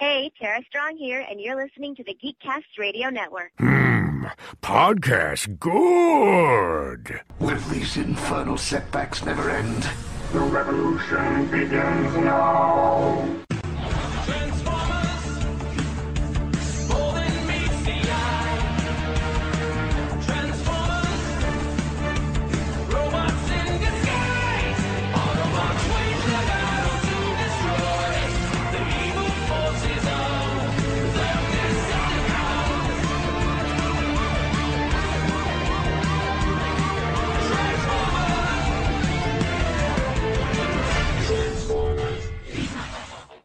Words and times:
Hey, 0.00 0.32
Tara 0.40 0.62
Strong 0.66 0.96
here, 0.96 1.26
and 1.28 1.38
you're 1.38 1.62
listening 1.62 1.94
to 1.96 2.02
the 2.02 2.14
Geekcast 2.14 2.78
Radio 2.78 3.10
Network. 3.10 3.52
Hmm. 3.58 4.24
Podcast 4.62 5.58
good. 5.58 7.20
Will 7.38 7.58
these 7.68 7.98
infernal 7.98 8.56
setbacks 8.56 9.22
never 9.26 9.50
end? 9.50 9.86
The 10.32 10.40
revolution 10.40 11.50
begins 11.50 12.16
now. 12.16 13.28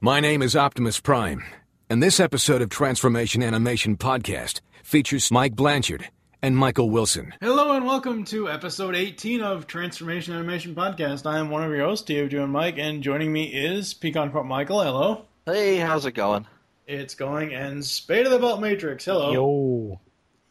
My 0.05 0.19
name 0.19 0.43
is 0.43 0.55
Optimus 0.55 0.99
Prime, 0.99 1.43
and 1.89 2.03
this 2.03 2.19
episode 2.19 2.61
of 2.61 2.69
Transformation 2.69 3.41
Animation 3.41 3.97
Podcast 3.97 4.61
features 4.83 5.31
Mike 5.31 5.55
Blanchard 5.55 6.09
and 6.43 6.55
Michael 6.55 6.91
Wilson. 6.91 7.33
Hello 7.41 7.75
and 7.75 7.87
welcome 7.87 8.23
to 8.25 8.47
episode 8.47 8.95
18 8.95 9.41
of 9.41 9.65
Transformation 9.65 10.35
Animation 10.35 10.75
Podcast. 10.75 11.25
I 11.25 11.39
am 11.39 11.49
one 11.49 11.63
of 11.63 11.71
your 11.71 11.87
hosts, 11.87 12.05
Dave 12.05 12.31
and 12.35 12.51
Mike, 12.51 12.77
and 12.77 13.01
joining 13.01 13.33
me 13.33 13.45
is 13.45 13.95
Pecan 13.95 14.29
Crop 14.29 14.45
Michael. 14.45 14.83
Hello. 14.83 15.25
Hey, 15.47 15.77
how's 15.77 16.05
it 16.05 16.11
going? 16.11 16.45
It's 16.85 17.15
going, 17.15 17.55
and 17.55 17.83
Spade 17.83 18.27
of 18.27 18.31
the 18.31 18.37
Bolt 18.37 18.61
Matrix. 18.61 19.05
Hello. 19.05 19.31
Yo. 19.31 19.99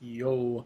Yo. 0.00 0.64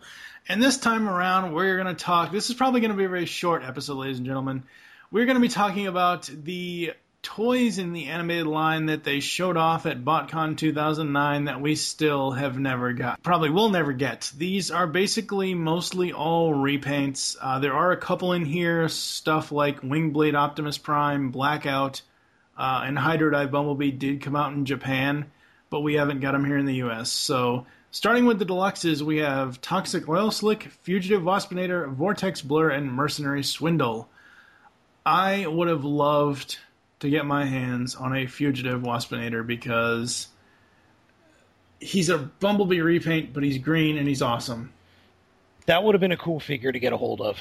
And 0.49 0.63
this 0.63 0.79
time 0.79 1.07
around, 1.07 1.53
we're 1.53 1.77
going 1.77 1.95
to 1.95 2.05
talk. 2.05 2.33
This 2.33 2.49
is 2.49 2.57
probably 2.57 2.81
going 2.81 2.93
to 2.93 2.97
be 2.97 3.05
a 3.05 3.11
very 3.11 3.27
short 3.27 3.63
episode, 3.65 3.99
ladies 3.99 4.17
and 4.17 4.25
gentlemen. 4.25 4.63
We're 5.11 5.27
going 5.27 5.37
to 5.37 5.43
be 5.43 5.49
talking 5.49 5.89
about 5.89 6.23
the 6.23 6.95
toys 7.23 7.79
in 7.79 7.93
the 7.93 8.07
animated 8.07 8.47
line 8.47 8.87
that 8.87 9.05
they 9.05 9.21
showed 9.21 9.57
off 9.57 9.87
at 9.87 10.05
BotCon 10.05 10.57
2009 10.57 11.45
that 11.45 11.61
we 11.61 11.75
still 11.75 12.33
have 12.33 12.59
never 12.59 12.93
got. 12.93 13.23
Probably 13.23 13.51
will 13.51 13.71
never 13.71 13.93
get. 13.93 14.33
These 14.37 14.71
are 14.71 14.87
basically 14.87 15.55
mostly 15.55 16.13
all 16.13 16.55
repaints. 16.55 17.37
Uh, 17.41 17.59
there 17.59 17.75
are 17.75 17.93
a 17.93 17.97
couple 17.97 18.33
in 18.33 18.45
here, 18.45 18.89
stuff 18.89 19.53
like 19.53 19.81
Wingblade 19.81 20.35
Optimus 20.35 20.79
Prime, 20.79 21.31
Blackout, 21.31 22.03
uh, 22.57 22.83
and 22.85 22.99
Hydro 22.99 23.31
Dive 23.31 23.51
Bumblebee 23.51 23.93
did 23.93 24.23
come 24.23 24.37
out 24.37 24.53
in 24.53 24.65
Japan, 24.65 25.31
but 25.71 25.81
we 25.81 25.95
haven't 25.95 26.21
got 26.21 26.33
them 26.33 26.45
here 26.45 26.59
in 26.59 26.67
the 26.67 26.83
US. 26.83 27.11
So, 27.11 27.67
starting 27.91 28.27
with 28.27 28.39
the 28.39 28.47
deluxes, 28.47 29.03
we 29.03 29.19
have 29.19 29.61
Toxic 29.61 30.09
Oil 30.09 30.31
Slick, 30.31 30.65
Fugitive 30.83 31.23
Waspinator, 31.23 31.93
Vortex 31.93 32.43
Blur, 32.43 32.71
and 32.71 32.93
Mercenary 32.93 33.43
Swindle. 33.43 34.09
I 35.05 35.47
would 35.47 35.69
have 35.69 35.85
loved 35.85 36.59
to 37.01 37.11
get 37.11 37.27
my 37.27 37.45
hands 37.45 37.95
on 37.95 38.17
a 38.17 38.27
fugitive 38.27 38.83
Waspinator 38.83 39.47
because 39.47 40.29
he's 41.81 42.09
a 42.09 42.19
Bumblebee 42.19 42.81
repaint, 42.81 43.33
but 43.33 43.43
he's 43.43 43.59
green 43.59 43.97
and 43.97 44.09
he's 44.09 44.23
awesome. 44.23 44.73
That 45.67 45.85
would 45.85 45.95
have 45.95 46.01
been 46.01 46.13
a 46.13 46.17
cool 46.17 46.41
figure 46.41 46.73
to 46.73 46.79
get 46.79 46.93
a 46.93 46.97
hold 46.97 47.21
of. 47.21 47.39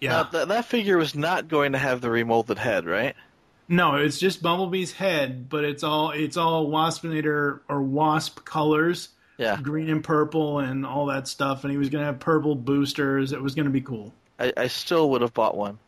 Yeah, 0.00 0.10
now, 0.10 0.22
th- 0.24 0.48
that 0.48 0.64
figure 0.66 0.98
was 0.98 1.14
not 1.14 1.48
going 1.48 1.72
to 1.72 1.78
have 1.78 2.00
the 2.00 2.08
remolded 2.08 2.58
head, 2.58 2.84
right? 2.86 3.14
No, 3.68 3.96
it's 3.96 4.18
just 4.18 4.42
Bumblebee's 4.42 4.92
head, 4.92 5.48
but 5.48 5.64
it's 5.64 5.82
all 5.82 6.10
it's 6.10 6.36
all 6.36 6.68
Waspinator 6.68 7.60
or 7.68 7.82
Wasp 7.82 8.44
colors. 8.44 9.08
Yeah, 9.38 9.58
green 9.60 9.90
and 9.90 10.04
purple 10.04 10.60
and 10.60 10.86
all 10.86 11.06
that 11.06 11.28
stuff. 11.28 11.64
And 11.64 11.70
he 11.70 11.76
was 11.76 11.88
going 11.88 12.02
to 12.02 12.06
have 12.06 12.20
purple 12.20 12.54
boosters. 12.54 13.32
It 13.32 13.42
was 13.42 13.54
going 13.54 13.66
to 13.66 13.70
be 13.70 13.80
cool. 13.80 14.14
I, 14.38 14.52
I 14.56 14.66
still 14.68 15.10
would 15.10 15.22
have 15.22 15.34
bought 15.34 15.56
one. 15.56 15.78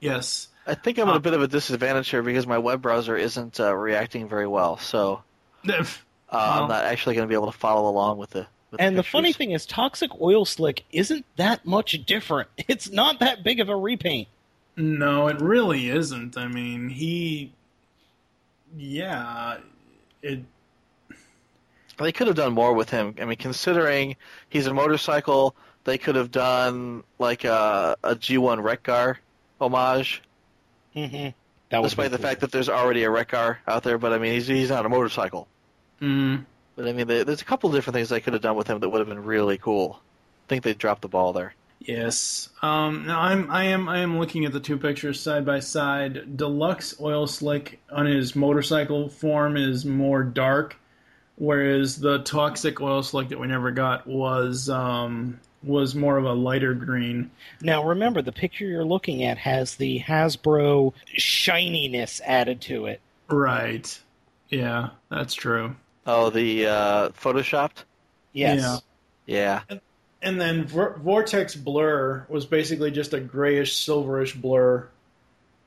Yes. 0.00 0.48
I 0.66 0.74
think 0.74 0.98
I'm 0.98 1.08
at 1.08 1.16
a 1.16 1.20
bit 1.20 1.34
of 1.34 1.42
a 1.42 1.48
disadvantage 1.48 2.08
here 2.08 2.22
because 2.22 2.46
my 2.46 2.58
web 2.58 2.80
browser 2.80 3.16
isn't 3.16 3.60
uh, 3.60 3.74
reacting 3.74 4.28
very 4.28 4.46
well, 4.46 4.78
so 4.78 5.22
uh, 5.68 5.84
I'm 6.30 6.68
not 6.68 6.84
actually 6.84 7.14
going 7.16 7.26
to 7.26 7.28
be 7.28 7.34
able 7.34 7.50
to 7.50 7.58
follow 7.58 7.88
along 7.88 8.18
with 8.18 8.30
the. 8.30 8.46
With 8.70 8.80
and 8.80 8.96
the, 8.96 9.02
the 9.02 9.08
funny 9.08 9.32
thing 9.32 9.52
is, 9.52 9.66
Toxic 9.66 10.10
Oil 10.20 10.44
Slick 10.44 10.84
isn't 10.90 11.24
that 11.36 11.64
much 11.66 12.04
different. 12.06 12.48
It's 12.68 12.90
not 12.90 13.20
that 13.20 13.44
big 13.44 13.60
of 13.60 13.68
a 13.68 13.76
repaint. 13.76 14.28
No, 14.76 15.28
it 15.28 15.40
really 15.40 15.88
isn't. 15.88 16.36
I 16.36 16.48
mean, 16.48 16.88
he, 16.88 17.52
yeah, 18.76 19.58
it. 20.22 20.40
They 21.98 22.10
could 22.10 22.26
have 22.26 22.34
done 22.34 22.52
more 22.52 22.72
with 22.72 22.90
him. 22.90 23.14
I 23.20 23.24
mean, 23.24 23.36
considering 23.36 24.16
he's 24.48 24.66
a 24.66 24.74
motorcycle, 24.74 25.54
they 25.84 25.96
could 25.98 26.16
have 26.16 26.32
done 26.32 27.04
like 27.20 27.44
a, 27.44 27.96
a 28.02 28.16
G1 28.16 28.62
Wreck-Gar 28.64 29.20
homage. 29.60 30.22
Mm-hmm. 30.96 31.28
Despite 31.82 32.10
the 32.10 32.18
cool. 32.18 32.26
fact 32.26 32.40
that 32.40 32.52
there's 32.52 32.68
already 32.68 33.02
a 33.02 33.10
Wreck-Gar 33.10 33.60
out 33.66 33.82
there, 33.82 33.98
but 33.98 34.12
I 34.12 34.18
mean, 34.18 34.34
he's 34.34 34.46
he's 34.46 34.70
not 34.70 34.86
a 34.86 34.88
motorcycle. 34.88 35.48
Mm. 36.00 36.44
But 36.76 36.88
I 36.88 36.92
mean, 36.92 37.06
they, 37.06 37.24
there's 37.24 37.42
a 37.42 37.44
couple 37.44 37.70
different 37.72 37.94
things 37.94 38.08
they 38.08 38.20
could 38.20 38.32
have 38.32 38.42
done 38.42 38.56
with 38.56 38.68
him 38.68 38.80
that 38.80 38.88
would 38.88 38.98
have 38.98 39.08
been 39.08 39.24
really 39.24 39.58
cool. 39.58 40.00
I 40.46 40.48
think 40.48 40.62
they 40.62 40.74
dropped 40.74 41.02
the 41.02 41.08
ball 41.08 41.32
there. 41.32 41.54
Yes. 41.80 42.48
Um, 42.62 43.06
now 43.06 43.20
I'm 43.20 43.50
I 43.50 43.64
am 43.64 43.88
I 43.88 43.98
am 43.98 44.18
looking 44.18 44.44
at 44.44 44.52
the 44.52 44.60
two 44.60 44.78
pictures 44.78 45.20
side 45.20 45.44
by 45.44 45.60
side. 45.60 46.36
Deluxe 46.36 47.00
oil 47.00 47.26
slick 47.26 47.80
on 47.90 48.06
his 48.06 48.34
motorcycle 48.34 49.08
form 49.08 49.56
is 49.56 49.84
more 49.84 50.22
dark, 50.22 50.76
whereas 51.36 51.98
the 51.98 52.20
toxic 52.20 52.80
oil 52.80 53.02
slick 53.02 53.28
that 53.28 53.38
we 53.40 53.48
never 53.48 53.70
got 53.70 54.06
was 54.06 54.70
um, 54.70 55.40
was 55.64 55.94
more 55.94 56.18
of 56.18 56.24
a 56.24 56.32
lighter 56.32 56.74
green. 56.74 57.30
Now 57.60 57.84
remember, 57.84 58.22
the 58.22 58.32
picture 58.32 58.66
you're 58.66 58.84
looking 58.84 59.24
at 59.24 59.38
has 59.38 59.76
the 59.76 60.00
Hasbro 60.00 60.92
shininess 61.06 62.20
added 62.24 62.60
to 62.62 62.86
it. 62.86 63.00
Right. 63.28 63.98
Yeah, 64.48 64.90
that's 65.10 65.34
true. 65.34 65.76
Oh, 66.06 66.30
the 66.30 66.66
uh, 66.66 67.08
photoshopped. 67.10 67.84
Yes. 68.32 68.60
Yeah. 68.60 68.78
Yeah. 69.26 69.60
And, 69.68 69.80
and 70.22 70.40
then 70.40 70.64
Vor- 70.64 70.98
Vortex 71.02 71.54
Blur 71.54 72.26
was 72.28 72.46
basically 72.46 72.90
just 72.90 73.14
a 73.14 73.20
grayish, 73.20 73.74
silverish 73.74 74.38
blur, 74.40 74.88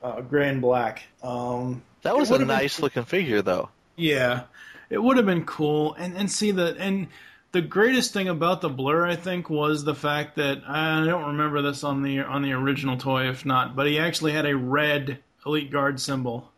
uh, 0.02 0.20
gray 0.20 0.48
and 0.48 0.60
black. 0.60 1.04
Um, 1.22 1.82
that 2.02 2.16
was 2.16 2.30
a 2.30 2.38
nice 2.38 2.76
been, 2.76 2.84
looking 2.84 3.04
figure, 3.04 3.42
though. 3.42 3.68
Yeah, 3.96 4.42
it 4.90 4.98
would 5.02 5.16
have 5.16 5.26
been 5.26 5.44
cool. 5.44 5.94
And 5.94 6.16
and 6.16 6.30
see 6.30 6.52
the 6.52 6.76
and 6.78 7.08
the 7.52 7.62
greatest 7.62 8.12
thing 8.12 8.28
about 8.28 8.60
the 8.60 8.68
blur, 8.68 9.06
I 9.06 9.16
think, 9.16 9.48
was 9.48 9.84
the 9.84 9.94
fact 9.94 10.36
that 10.36 10.62
I 10.66 11.04
don't 11.04 11.28
remember 11.28 11.62
this 11.62 11.82
on 11.84 12.02
the 12.02 12.20
on 12.20 12.42
the 12.42 12.52
original 12.52 12.96
toy, 12.96 13.28
if 13.28 13.46
not, 13.46 13.74
but 13.74 13.86
he 13.86 13.98
actually 13.98 14.32
had 14.32 14.46
a 14.46 14.56
red 14.56 15.18
Elite 15.46 15.70
Guard 15.70 16.00
symbol 16.00 16.50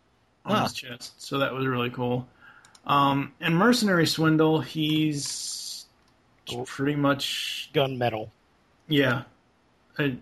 on 0.45 0.57
huh. 0.57 0.63
his 0.65 0.73
chest, 0.73 1.21
so 1.23 1.39
that 1.39 1.53
was 1.53 1.67
really 1.67 1.91
cool. 1.91 2.27
Um, 2.87 3.33
and 3.41 3.57
Mercenary 3.57 4.07
Swindle, 4.07 4.61
he's 4.61 5.87
pretty 6.67 6.97
much 6.97 7.71
gunmetal. 7.73 8.31
Yeah, 8.89 9.23
I, 9.99 10.17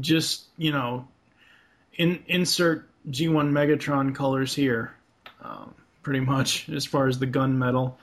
just 0.00 0.46
you 0.58 0.72
know, 0.72 1.08
in 1.94 2.22
insert 2.26 2.88
G1 3.10 3.50
Megatron 3.50 4.14
colors 4.14 4.54
here. 4.54 4.94
Um, 5.42 5.74
pretty 6.02 6.20
much, 6.20 6.68
as 6.68 6.84
far 6.84 7.06
as 7.06 7.18
the 7.18 7.26
gunmetal. 7.26 7.94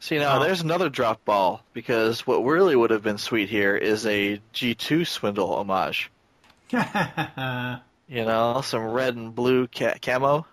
See 0.00 0.18
now, 0.18 0.38
there's 0.38 0.60
another 0.60 0.90
drop 0.90 1.24
ball 1.24 1.62
because 1.72 2.26
what 2.26 2.38
really 2.44 2.76
would 2.76 2.90
have 2.90 3.02
been 3.02 3.16
sweet 3.18 3.48
here 3.48 3.74
is 3.76 4.04
a 4.06 4.40
G2 4.52 5.06
swindle 5.06 5.54
homage. 5.54 6.10
You 8.06 8.24
know, 8.26 8.60
some 8.62 8.82
red 8.84 9.16
and 9.16 9.34
blue 9.34 9.66
ca- 9.66 9.94
camo. 10.00 10.46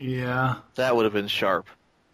Yeah, 0.00 0.56
that 0.74 0.96
would 0.96 1.04
have 1.04 1.12
been 1.12 1.28
sharp. 1.28 1.68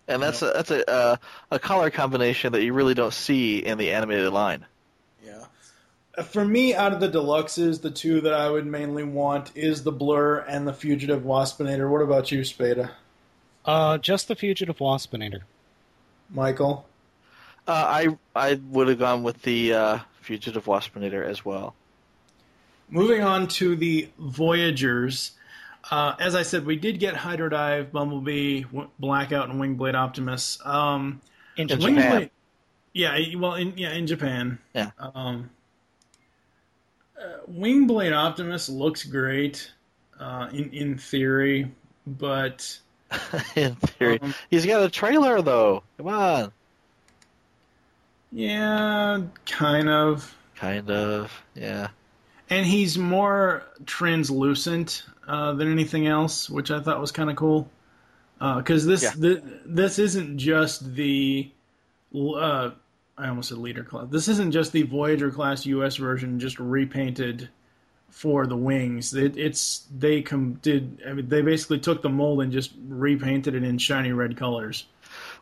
And 0.07 0.23
that's 0.23 0.43
a, 0.43 0.53
that's 0.55 0.71
a 0.71 0.91
uh, 0.91 1.17
a 1.51 1.59
color 1.59 1.89
combination 1.91 2.53
that 2.53 2.63
you 2.63 2.75
really 2.75 2.93
don't 2.93 3.13
see 3.15 3.59
in 3.65 3.79
the 3.79 3.93
animated 3.93 4.31
line. 4.31 4.67
Yeah. 5.25 5.45
Uh, 6.19 6.23
For 6.23 6.45
me, 6.45 6.75
out 6.75 6.93
of 6.93 7.01
the 7.01 7.09
deluxes, 7.09 7.81
the 7.81 7.91
two 7.91 8.21
that 8.21 8.35
I 8.35 8.51
would 8.51 8.67
mainly 8.67 9.05
want 9.05 9.53
is 9.55 9.83
the 9.85 9.93
Blur 9.93 10.41
and 10.41 10.69
the 10.69 10.75
Fugitive 10.75 11.23
Waspinator. 11.23 11.89
What 11.89 12.03
about 12.03 12.31
you, 12.31 12.45
Spada? 12.45 12.91
Uh, 13.65 13.97
just 13.97 14.29
the 14.29 14.37
Fugitive 14.37 14.77
Waspinator. 14.77 15.41
Michael? 16.35 16.87
Uh, 17.67 17.73
I 17.73 18.19
I 18.37 18.61
would 18.71 18.89
have 18.89 18.99
gone 18.99 19.23
with 19.23 19.41
the 19.43 19.73
uh, 19.73 19.99
Fugitive 20.21 20.67
Waspinator 20.67 21.25
as 21.27 21.45
well. 21.45 21.75
Moving 22.91 23.23
on 23.23 23.49
to 23.49 23.75
the 23.77 24.11
Voyagers. 24.19 25.33
Uh, 25.91 26.15
as 26.19 26.35
I 26.35 26.43
said, 26.43 26.67
we 26.67 26.77
did 26.77 26.99
get 26.99 27.15
Hydrodive, 27.15 27.91
Bumblebee, 27.93 28.63
w- 28.65 28.89
Blackout, 28.99 29.49
and 29.51 29.61
Wingblade 29.61 29.95
Optimus. 29.95 30.59
Um, 30.65 31.21
In 31.57 31.63
In 31.71 31.81
Japan. 31.81 31.95
Japan. 31.97 32.31
yeah, 32.93 33.19
well, 33.39 33.55
in, 33.55 33.77
yeah, 33.77 33.93
in 33.93 34.07
Japan. 34.07 34.59
Yeah. 34.75 34.91
Um, 34.99 35.51
uh, 37.19 37.39
Wingblade 37.51 38.13
Optimus 38.15 38.69
looks 38.69 39.05
great 39.05 39.71
uh, 40.21 40.49
in 40.53 40.71
in 40.71 40.99
theory, 40.99 41.71
but 42.07 42.79
in 43.57 43.75
theory, 43.77 44.21
Um, 44.21 44.35
he's 44.51 44.67
got 44.67 44.83
a 44.83 44.89
trailer 44.89 45.41
though. 45.43 45.83
Come 45.99 46.09
on, 46.09 46.53
yeah, 48.33 49.21
kind 49.47 49.89
of. 49.89 50.35
kind 50.57 50.91
of. 50.91 51.33
Yeah. 51.55 51.89
And 52.51 52.67
he's 52.67 52.99
more 52.99 53.63
translucent 53.87 55.05
uh, 55.27 55.53
than 55.55 55.71
anything 55.71 56.07
else, 56.07 56.51
which 56.51 56.71
I 56.71 56.81
thought 56.81 57.01
was 57.01 57.13
kind 57.13 57.31
of 57.31 57.37
cool. 57.37 57.69
Because 58.39 58.85
this 58.85 59.03
Yeah. 59.03 59.11
thi- 59.13 59.43
this 59.65 59.99
isn't 59.99 60.39
just 60.39 60.95
the 60.95 61.51
uh, 62.15 62.71
I 63.17 63.29
almost 63.29 63.49
said 63.49 63.59
leader 63.59 63.85
class. 63.85 64.07
This 64.11 64.29
isn't 64.29 64.51
just 64.53 64.73
the 64.73 64.83
Voyager 64.83 65.31
class 65.31 65.65
U.S. 65.67 65.97
version, 65.97 66.39
just 66.39 66.59
repainted 66.59 67.49
for 68.15 68.47
the 68.47 68.57
wings. 68.57 69.13
It, 69.13 69.37
it's 69.37 69.85
they 69.95 70.23
com- 70.23 70.55
did 70.63 71.03
I 71.07 71.13
mean, 71.13 71.29
they 71.29 71.43
basically 71.43 71.81
took 71.81 72.01
the 72.01 72.09
mold 72.09 72.41
and 72.43 72.53
just 72.53 72.73
repainted 72.89 73.55
it 73.57 73.65
in 73.65 73.77
shiny 73.79 74.13
red 74.13 74.37
colors. 74.37 74.87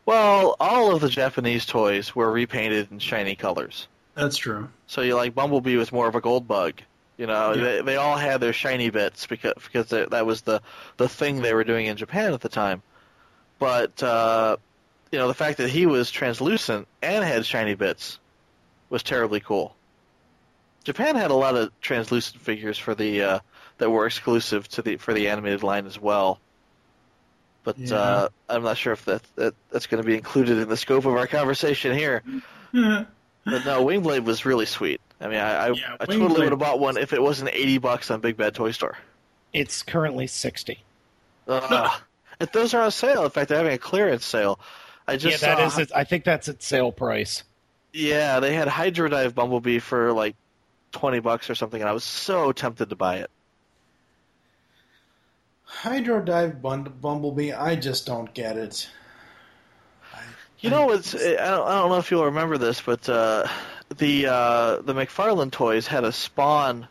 Well, 0.05 0.55
all 0.59 0.93
of 0.93 0.99
the 1.01 1.07
Japanese 1.07 1.65
toys 1.65 2.13
were 2.15 2.29
repainted 2.31 2.91
in 2.91 2.99
shiny 2.99 3.35
colors. 3.35 3.87
That's 4.15 4.35
true. 4.37 4.69
So 4.87 5.01
you 5.01 5.15
like 5.15 5.33
Bumblebee 5.35 5.77
was 5.77 5.91
more 5.91 6.07
of 6.07 6.15
a 6.15 6.21
gold 6.21 6.47
bug. 6.47 6.81
You 7.17 7.27
know, 7.27 7.53
Yeah. 7.53 7.63
they, 7.63 7.81
they 7.83 7.95
all 7.95 8.17
had 8.17 8.41
their 8.41 8.53
shiny 8.53 8.89
bits 8.89 9.27
because 9.27 9.53
because 9.63 9.87
they, 9.89 10.05
that 10.05 10.25
was 10.25 10.41
the 10.41 10.61
the 10.97 11.07
thing 11.07 11.41
they 11.41 11.53
were 11.53 11.63
doing 11.63 11.85
in 11.85 11.95
Japan 11.95 12.33
at 12.33 12.41
the 12.41 12.49
time. 12.49 12.81
But 13.59 14.01
uh, 14.03 14.57
you 15.11 15.19
know, 15.19 15.27
the 15.27 15.33
fact 15.35 15.59
that 15.59 15.69
he 15.69 15.85
was 15.85 16.09
translucent 16.09 16.87
and 17.03 17.23
had 17.23 17.45
shiny 17.45 17.75
bits 17.75 18.19
was 18.89 19.03
terribly 19.03 19.39
cool. 19.39 19.75
Japan 20.83 21.15
had 21.15 21.31
a 21.31 21.35
lot 21.35 21.55
of 21.55 21.71
translucent 21.81 22.41
figures 22.41 22.77
for 22.77 22.93
the 22.95 23.21
uh, 23.21 23.39
that 23.77 23.89
were 23.89 24.05
exclusive 24.05 24.67
to 24.69 24.81
the 24.81 24.97
for 24.97 25.13
the 25.13 25.29
animated 25.29 25.63
line 25.63 25.85
as 25.85 25.99
well. 25.99 26.39
But 27.63 27.77
Yeah. 27.77 27.95
uh, 27.95 28.29
I'm 28.49 28.63
not 28.63 28.77
sure 28.77 28.93
if 28.93 29.05
that, 29.05 29.21
that 29.35 29.53
that's 29.71 29.87
going 29.87 30.03
to 30.03 30.05
be 30.07 30.15
included 30.15 30.57
in 30.57 30.67
the 30.67 30.75
scope 30.77 31.05
of 31.05 31.15
our 31.15 31.27
conversation 31.27 31.97
here. 31.97 32.21
But 33.45 33.65
no, 33.65 33.83
Wingblade 33.85 34.23
was 34.23 34.45
really 34.45 34.65
sweet. 34.65 35.01
I 35.19 35.27
mean, 35.27 35.37
I, 35.37 35.65
I, 35.65 35.67
Yeah, 35.71 35.97
I 35.99 36.05
totally 36.05 36.43
would 36.43 36.51
have 36.53 36.59
bought 36.59 36.79
one 36.79 36.95
if 36.95 37.11
it 37.11 37.21
wasn't 37.21 37.49
eighty 37.51 37.77
bucks 37.77 38.09
on 38.09 38.21
Big 38.21 38.37
Bad 38.37 38.55
Toy 38.55 38.71
Store. 38.71 38.97
It's 39.51 39.83
currently 39.83 40.27
60. 40.27 40.81
Ugh. 41.49 42.01
If 42.39 42.53
those 42.53 42.73
are 42.73 42.81
on 42.83 42.91
sale. 42.91 43.25
In 43.25 43.29
fact, 43.31 43.49
they're 43.49 43.57
having 43.57 43.73
a 43.73 43.77
clearance 43.77 44.25
sale. 44.25 44.61
I 45.09 45.11
Yeah, 45.13 45.17
just 45.17 45.41
that 45.41 45.57
saw, 45.57 45.65
is. 45.65 45.77
Its, 45.77 45.91
I 45.91 46.05
think 46.05 46.23
that's 46.23 46.47
its 46.47 46.65
sale 46.65 46.93
price. 46.93 47.43
Yeah, 47.91 48.39
they 48.39 48.53
had 48.53 48.69
Hydro 48.69 49.09
Dive 49.09 49.35
Bumblebee 49.35 49.79
for 49.79 50.13
like 50.13 50.35
twenty 50.93 51.19
bucks 51.19 51.49
or 51.49 51.55
something, 51.55 51.81
and 51.81 51.89
I 51.89 51.93
was 51.93 52.05
so 52.05 52.53
tempted 52.53 52.89
to 52.89 52.95
buy 52.95 53.17
it. 53.17 53.29
Hydrodive 55.81 56.61
Bund- 56.61 57.01
Bumblebee, 57.01 57.51
I 57.51 57.75
just 57.75 58.05
don't 58.05 58.33
get 58.33 58.55
it. 58.57 58.89
You 60.59 60.69
know, 60.69 60.91
it's 60.91 61.13
I 61.13 61.17
don't, 61.19 61.67
I 61.67 61.75
don't 61.79 61.89
know 61.89 61.97
if 61.97 62.09
you'll 62.09 62.23
remember 62.25 62.57
this, 62.57 62.79
but 62.79 63.09
uh, 63.09 63.45
the 63.97 64.27
uh, 64.27 64.77
the 64.81 64.93
McFarlane 64.93 65.51
toys 65.51 65.87
had 65.87 66.05
a 66.05 66.13
Spawn. 66.13 66.87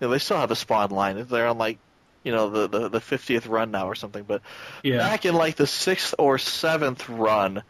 You 0.00 0.06
know, 0.06 0.10
they 0.10 0.18
still 0.18 0.36
have 0.36 0.50
a 0.50 0.56
Spawn 0.56 0.90
line. 0.90 1.24
They're 1.26 1.46
on 1.46 1.56
like, 1.56 1.78
you 2.22 2.32
know, 2.32 2.50
the 2.50 2.68
the 2.68 2.88
the 2.90 3.00
fiftieth 3.00 3.46
run 3.46 3.70
now 3.70 3.86
or 3.86 3.94
something. 3.94 4.24
But 4.24 4.42
Yeah. 4.82 4.98
back 4.98 5.24
in 5.24 5.34
like 5.34 5.56
the 5.56 5.66
sixth 5.66 6.14
or 6.18 6.36
seventh 6.36 7.08
run, 7.08 7.62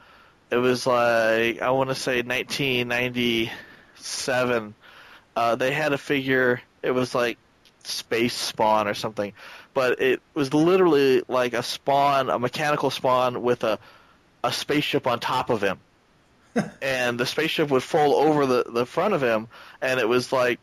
it 0.51 0.57
was 0.57 0.89
like 0.89 1.63
I 1.63 1.71
want 1.71 1.91
to 1.91 1.95
say 1.95 2.23
1997. 2.23 4.75
Uh, 5.39 5.55
they 5.55 5.71
had 5.71 5.93
a 5.93 5.99
figure. 5.99 6.61
It 6.83 6.91
was 6.91 7.15
like 7.15 7.39
Space 7.85 8.35
Spawn 8.35 8.89
or 8.89 8.95
something, 8.95 9.35
but 9.73 10.03
it 10.03 10.21
was 10.35 10.53
literally 10.53 11.23
like 11.29 11.53
a 11.53 11.63
spawn, 11.63 12.29
a 12.29 12.41
mechanical 12.41 12.91
spawn 12.91 13.43
with 13.43 13.63
a 13.63 13.79
a 14.43 14.53
spaceship 14.53 15.07
on 15.07 15.21
top 15.21 15.49
of 15.51 15.63
him. 15.63 15.79
and 16.83 17.21
the 17.21 17.27
spaceship 17.27 17.71
would 17.71 17.85
fold 17.85 18.27
over 18.27 18.47
the, 18.47 18.65
the 18.69 18.85
front 18.85 19.15
of 19.15 19.23
him 19.23 19.47
and 19.81 20.01
it 20.01 20.09
was 20.09 20.33
like 20.33 20.59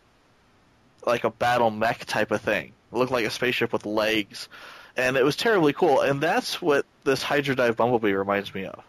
like 1.06 1.24
a 1.24 1.30
battle 1.30 1.72
mech 1.72 2.04
type 2.04 2.32
of 2.32 2.42
thing. 2.42 2.74
It 2.92 2.98
looked 2.98 3.14
like 3.14 3.26
a 3.26 3.30
spaceship 3.30 3.72
with 3.72 3.86
legs. 3.86 4.50
And 4.98 5.16
it 5.16 5.24
was 5.24 5.38
terribly 5.38 5.72
cool. 5.72 6.02
And 6.02 6.20
that's 6.20 6.62
what 6.62 6.86
this 7.06 7.24
Hydrodive 7.24 7.78
Bumblebee 7.78 8.14
reminds 8.14 8.54
me 8.54 8.66
of. 8.66 8.84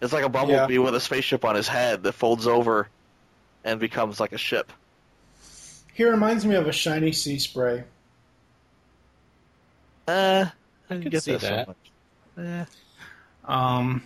It's 0.00 0.12
like 0.12 0.24
a 0.24 0.28
bumblebee 0.28 0.78
with 0.78 0.94
a 0.94 1.00
spaceship 1.00 1.44
on 1.44 1.56
his 1.56 1.66
head 1.66 2.04
that 2.04 2.12
folds 2.12 2.46
over 2.46 2.88
and 3.68 3.78
becomes 3.78 4.18
like 4.18 4.32
a 4.32 4.38
ship. 4.38 4.72
He 5.92 6.04
reminds 6.04 6.46
me 6.46 6.54
of 6.54 6.66
a 6.66 6.72
shiny 6.72 7.12
sea 7.12 7.38
spray. 7.38 7.84
Uh, 10.06 10.46
I 10.88 10.94
didn't 10.94 11.02
could 11.02 11.12
get 11.12 11.22
see 11.22 11.32
that 11.32 11.40
so 11.40 11.74
much. 12.36 12.46
Eh. 12.46 12.64
Um, 13.44 14.02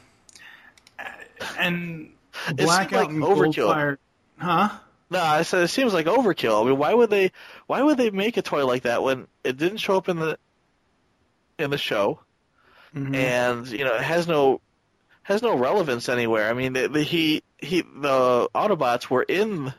and 1.59 2.11
seemed 2.49 2.57
blackout 2.57 2.93
like 2.93 3.09
and 3.11 3.23
overkill. 3.23 3.73
Goldfire, 3.73 3.99
huh? 4.39 4.69
No, 5.11 5.21
I 5.21 5.43
said 5.43 5.63
it 5.63 5.69
seems 5.69 5.93
like 5.95 6.07
overkill. 6.07 6.65
I 6.65 6.69
mean, 6.69 6.79
why 6.79 6.93
would 6.93 7.11
they? 7.11 7.31
Why 7.67 7.83
would 7.83 7.99
they 7.99 8.11
make 8.11 8.37
a 8.37 8.43
toy 8.43 8.67
like 8.67 8.83
that 8.83 9.03
when 9.03 9.29
it 9.45 9.59
didn't 9.59 9.79
show 9.79 9.97
up 9.97 10.09
in 10.09 10.17
the 10.19 10.39
in 11.59 11.71
the 11.71 11.79
show, 11.79 12.21
Mhm. 12.97 13.15
and 13.15 13.67
you 13.69 13.85
know 13.85 13.95
it 13.95 14.03
has 14.03 14.27
no 14.27 14.61
has 15.25 15.43
no 15.43 15.57
relevance 15.57 16.09
anywhere? 16.09 16.49
I 16.49 16.53
mean, 16.55 16.73
the, 16.73 16.89
the, 16.89 17.03
he 17.03 17.43
he 17.59 17.83
the 17.83 18.49
Autobots 18.55 19.09
were 19.09 19.23
in 19.23 19.73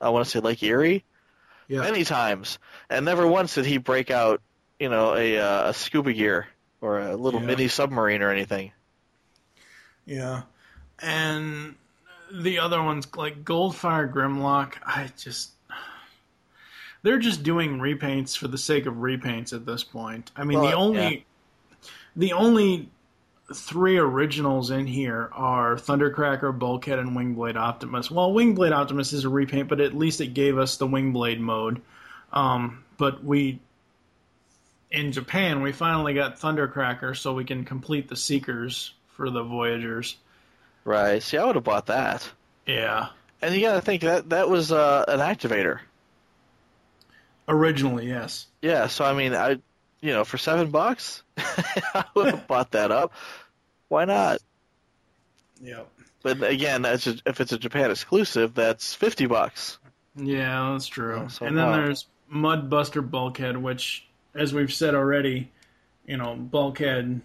I 0.00 0.10
want 0.10 0.24
to 0.24 0.30
say 0.30 0.40
Lake 0.40 0.62
Erie 0.62 1.04
yeah. 1.68 1.80
many 1.80 2.04
times, 2.04 2.58
and 2.90 3.04
never 3.04 3.26
once 3.26 3.54
did 3.54 3.66
he 3.66 3.78
break 3.78 4.10
out 4.10 4.40
you 4.78 4.88
know 4.88 5.14
a 5.16 5.38
uh, 5.38 5.70
a 5.70 5.74
scuba 5.74 6.12
gear 6.12 6.46
or 6.80 7.00
a 7.00 7.16
little 7.16 7.40
Yeah. 7.40 7.46
mini 7.46 7.68
submarine 7.68 8.22
or 8.22 8.30
anything. 8.30 8.72
Yeah, 10.06 10.42
and 11.00 11.74
the 12.32 12.58
other 12.58 12.82
ones 12.82 13.06
like 13.16 13.44
Goldfire 13.44 14.10
Grimlock, 14.12 14.74
I 14.84 15.10
just 15.18 15.50
they're 17.02 17.18
just 17.18 17.42
doing 17.42 17.78
repaints 17.78 18.36
for 18.36 18.48
the 18.48 18.58
sake 18.58 18.86
of 18.86 18.94
repaints 18.94 19.52
at 19.52 19.66
this 19.66 19.84
point. 19.84 20.30
I 20.36 20.44
mean, 20.44 20.58
the 20.58 20.66
Well, 20.66 20.82
only 20.82 21.26
the 22.16 22.32
only 22.32 22.88
three 23.54 23.96
originals 23.98 24.70
in 24.70 24.86
here 24.86 25.30
are 25.32 25.76
Thundercracker, 25.76 26.56
Bulkhead, 26.58 26.98
and 26.98 27.16
Wingblade 27.16 27.56
Optimus. 27.56 28.10
Well, 28.10 28.32
Wingblade 28.32 28.72
Optimus 28.72 29.12
is 29.12 29.24
a 29.24 29.28
repaint, 29.28 29.68
but 29.68 29.80
at 29.80 29.94
least 29.94 30.20
it 30.20 30.34
gave 30.34 30.58
us 30.58 30.76
the 30.76 30.86
Wingblade 30.86 31.40
mode. 31.40 31.80
Um, 32.32 32.84
but 32.98 33.24
we 33.24 33.60
in 34.90 35.12
Japan 35.12 35.62
we 35.62 35.72
finally 35.72 36.14
got 36.14 36.38
Thundercracker, 36.40 37.16
so 37.16 37.34
we 37.34 37.44
can 37.44 37.64
complete 37.64 38.08
the 38.08 38.16
Seekers 38.16 38.92
for 39.16 39.30
the 39.30 39.42
Voyagers. 39.42 40.16
Right. 40.84 41.22
See, 41.22 41.36
I 41.36 41.44
would 41.44 41.54
have 41.56 41.64
bought 41.64 41.86
that. 41.86 42.30
Yeah, 42.66 43.08
And 43.40 43.54
you 43.54 43.62
got 43.62 43.74
to 43.74 43.80
think 43.80 44.02
that 44.02 44.28
that 44.30 44.48
was 44.50 44.72
uh, 44.72 45.04
an 45.08 45.20
activator. 45.20 45.80
originally, 47.48 48.08
yes. 48.08 48.46
Yeah, 48.60 48.88
so 48.88 49.04
I 49.04 49.14
mean, 49.14 49.34
I, 49.34 49.58
you 50.00 50.12
know, 50.12 50.24
for 50.24 50.38
seven 50.38 50.70
bucks, 50.70 51.22
I 51.38 52.04
would 52.14 52.26
have 52.26 52.46
bought 52.48 52.72
that 52.72 52.90
up. 52.90 53.12
Why 53.88 54.04
not? 54.04 54.38
Yep. 55.62 55.88
But 56.22 56.42
again, 56.42 56.82
that's 56.82 57.06
a, 57.06 57.16
if 57.26 57.40
it's 57.40 57.52
a 57.52 57.58
Japan 57.58 57.90
exclusive, 57.90 58.54
that's 58.54 58.94
fifty 58.94 59.26
bucks. 59.26 59.78
Yeah, 60.16 60.72
that's 60.72 60.86
true. 60.86 61.22
Oh, 61.24 61.28
so 61.28 61.46
and 61.46 61.56
then 61.56 61.66
wow. 61.66 61.76
there's 61.76 62.06
Mudbuster 62.32 63.08
Bulkhead, 63.08 63.56
which, 63.56 64.06
as 64.34 64.52
we've 64.52 64.72
said 64.72 64.94
already, 64.94 65.50
you 66.06 66.16
know, 66.16 66.34
Bulkhead, 66.34 67.20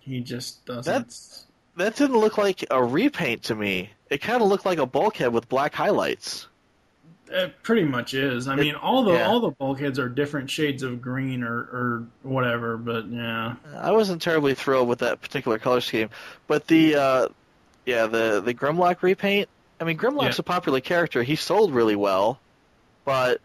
he 0.00 0.20
just 0.20 0.64
doesn't. 0.64 0.92
That's 0.92 1.46
that 1.76 1.96
didn't 1.96 2.18
look 2.18 2.38
like 2.38 2.64
a 2.70 2.82
repaint 2.82 3.44
to 3.44 3.54
me. 3.54 3.90
It 4.10 4.18
kind 4.18 4.42
of 4.42 4.48
looked 4.48 4.66
like 4.66 4.78
a 4.78 4.86
bulkhead 4.86 5.32
with 5.32 5.48
black 5.48 5.74
highlights. 5.74 6.48
It 7.30 7.62
pretty 7.62 7.84
much 7.84 8.14
is. 8.14 8.48
I 8.48 8.56
mean, 8.56 8.74
all 8.74 9.04
the 9.04 9.12
yeah. 9.12 9.26
all 9.26 9.40
the 9.40 9.50
bulkheads 9.50 9.98
are 9.98 10.08
different 10.08 10.50
shades 10.50 10.82
of 10.82 11.02
green 11.02 11.42
or 11.42 11.56
or 11.56 12.06
whatever. 12.22 12.76
But 12.76 13.08
yeah, 13.08 13.56
I 13.76 13.92
wasn't 13.92 14.22
terribly 14.22 14.54
thrilled 14.54 14.88
with 14.88 15.00
that 15.00 15.20
particular 15.20 15.58
color 15.58 15.80
scheme, 15.80 16.10
but 16.46 16.66
the 16.66 16.94
uh, 16.94 17.28
yeah 17.84 18.06
the 18.06 18.40
the 18.40 18.54
Grimlock 18.54 19.02
repaint. 19.02 19.48
I 19.80 19.84
mean, 19.84 19.98
Grimlock's 19.98 20.38
Yeah. 20.38 20.40
a 20.40 20.42
popular 20.42 20.80
character. 20.80 21.22
He 21.22 21.36
sold 21.36 21.72
really 21.72 21.96
well, 21.96 22.40
but 23.04 23.40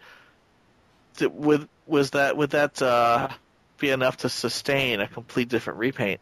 th- 1.17 1.31
with 1.31 1.67
was 1.85 2.11
that 2.11 2.37
would 2.37 2.51
that 2.51 2.81
uh, 2.81 3.29
be 3.77 3.89
enough 3.89 4.17
to 4.17 4.29
sustain 4.29 4.99
a 5.01 5.07
complete 5.07 5.49
different 5.49 5.79
repaint? 5.79 6.21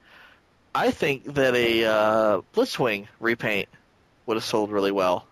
I 0.74 0.92
think 0.92 1.34
that 1.36 1.54
a 1.56 1.86
uh, 1.86 2.42
Blitzwing 2.54 3.08
repaint 3.20 3.70
would 4.26 4.36
have 4.36 4.44
sold 4.44 4.72
really 4.72 4.92
well. 4.92 5.26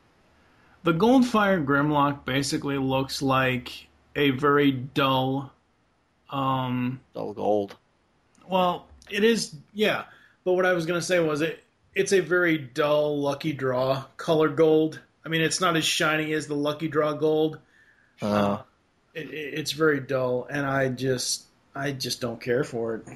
The 0.84 0.94
Goldfire 0.94 1.64
Grimlock 1.64 2.26
basically 2.26 2.78
looks 2.78 3.22
like 3.22 3.88
a 4.16 4.32
very 4.32 4.72
dull. 4.72 5.52
Um, 6.30 7.00
Dull 7.14 7.34
gold. 7.34 7.76
well, 8.48 8.86
it 9.10 9.24
is, 9.24 9.56
yeah. 9.74 10.04
But 10.44 10.54
what 10.54 10.66
I 10.66 10.74
was 10.74 10.86
gonna 10.86 11.02
say 11.02 11.20
was 11.20 11.42
it. 11.42 11.64
It's 11.96 12.14
a 12.14 12.20
very 12.20 12.58
dull 12.58 13.20
Lucky 13.20 13.52
Draw 13.52 14.04
color 14.18 14.48
gold. 14.50 15.00
I 15.26 15.30
mean, 15.30 15.42
it's 15.42 15.60
not 15.60 15.76
as 15.76 15.84
shiny 15.86 16.32
as 16.34 16.48
the 16.48 16.56
Lucky 16.56 16.88
Draw 16.88 17.14
gold. 17.14 17.60
Uh, 18.22 18.60
It, 19.14 19.30
it, 19.32 19.54
it's 19.56 19.72
very 19.72 20.00
dull, 20.00 20.48
and 20.50 20.66
I 20.66 20.90
just, 20.90 21.46
I 21.76 21.92
just 21.92 22.22
don't 22.22 22.40
care 22.40 22.64
for 22.64 22.96
it. 22.96 23.08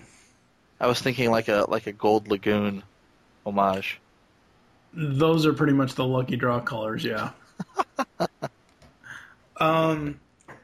I 0.80 0.88
was 0.88 1.00
thinking 1.00 1.30
like 1.32 1.48
a 1.48 1.66
like 1.70 1.86
a 1.88 1.92
gold 1.94 2.28
lagoon 2.28 2.84
homage. 3.46 4.00
Those 4.94 5.46
are 5.46 5.54
pretty 5.54 5.74
much 5.74 5.94
the 5.96 6.06
lucky 6.06 6.36
draw 6.36 6.60
colors, 6.60 7.04
yeah. 7.04 7.30
Um, 9.64 10.20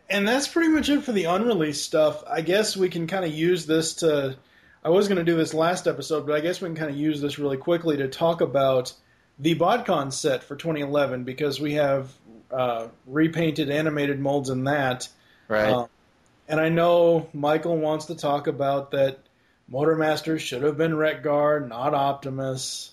and 0.10 0.28
that's 0.28 0.48
pretty 0.48 0.70
much 0.70 0.90
it 0.90 1.04
for 1.04 1.12
the 1.12 1.26
unreleased 1.26 1.84
stuff. 1.84 2.24
I 2.28 2.42
guess 2.42 2.76
we 2.76 2.90
can 2.90 3.08
kind 3.08 3.24
of 3.24 3.32
use 3.32 3.66
this 3.66 3.94
to. 3.96 4.38
I 4.84 4.90
was 4.90 5.08
going 5.08 5.18
to 5.18 5.24
do 5.24 5.36
this 5.36 5.54
last 5.54 5.88
episode, 5.88 6.26
but 6.26 6.36
I 6.36 6.40
guess 6.40 6.62
we 6.62 6.68
can 6.68 6.76
kind 6.76 6.90
of 6.90 6.98
use 6.98 7.22
this 7.22 7.38
really 7.38 7.58
quickly 7.58 7.98
to 7.98 8.08
talk 8.08 8.42
about 8.42 8.94
the 9.38 9.56
BotCon 9.56 10.12
set 10.12 10.44
for 10.44 10.56
2011 10.56 11.26
because 11.26 11.60
we 11.60 11.74
have 11.74 12.12
uh, 12.52 12.88
repainted 13.06 13.70
animated 13.70 14.20
molds 14.20 14.50
in 14.50 14.64
that. 14.66 15.10
Right. 15.48 15.70
Um, 15.70 15.88
and 16.48 16.60
I 16.60 16.70
know 16.70 17.30
Michael 17.34 17.78
wants 17.78 18.06
to 18.06 18.16
talk 18.16 18.48
about 18.48 18.92
that 18.92 19.20
Motormaster 19.72 20.40
should 20.40 20.64
have 20.64 20.78
been 20.78 20.96
Wreck-Gar, 20.96 21.60
not 21.60 21.94
Optimus. 21.94 22.92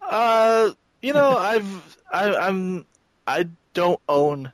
Uh, 0.00 0.70
you 1.02 1.12
know, 1.12 1.36
I've 1.36 1.98
I, 2.10 2.34
I'm 2.34 2.80
I 2.80 2.84
don't 3.74 4.00
own 4.08 4.52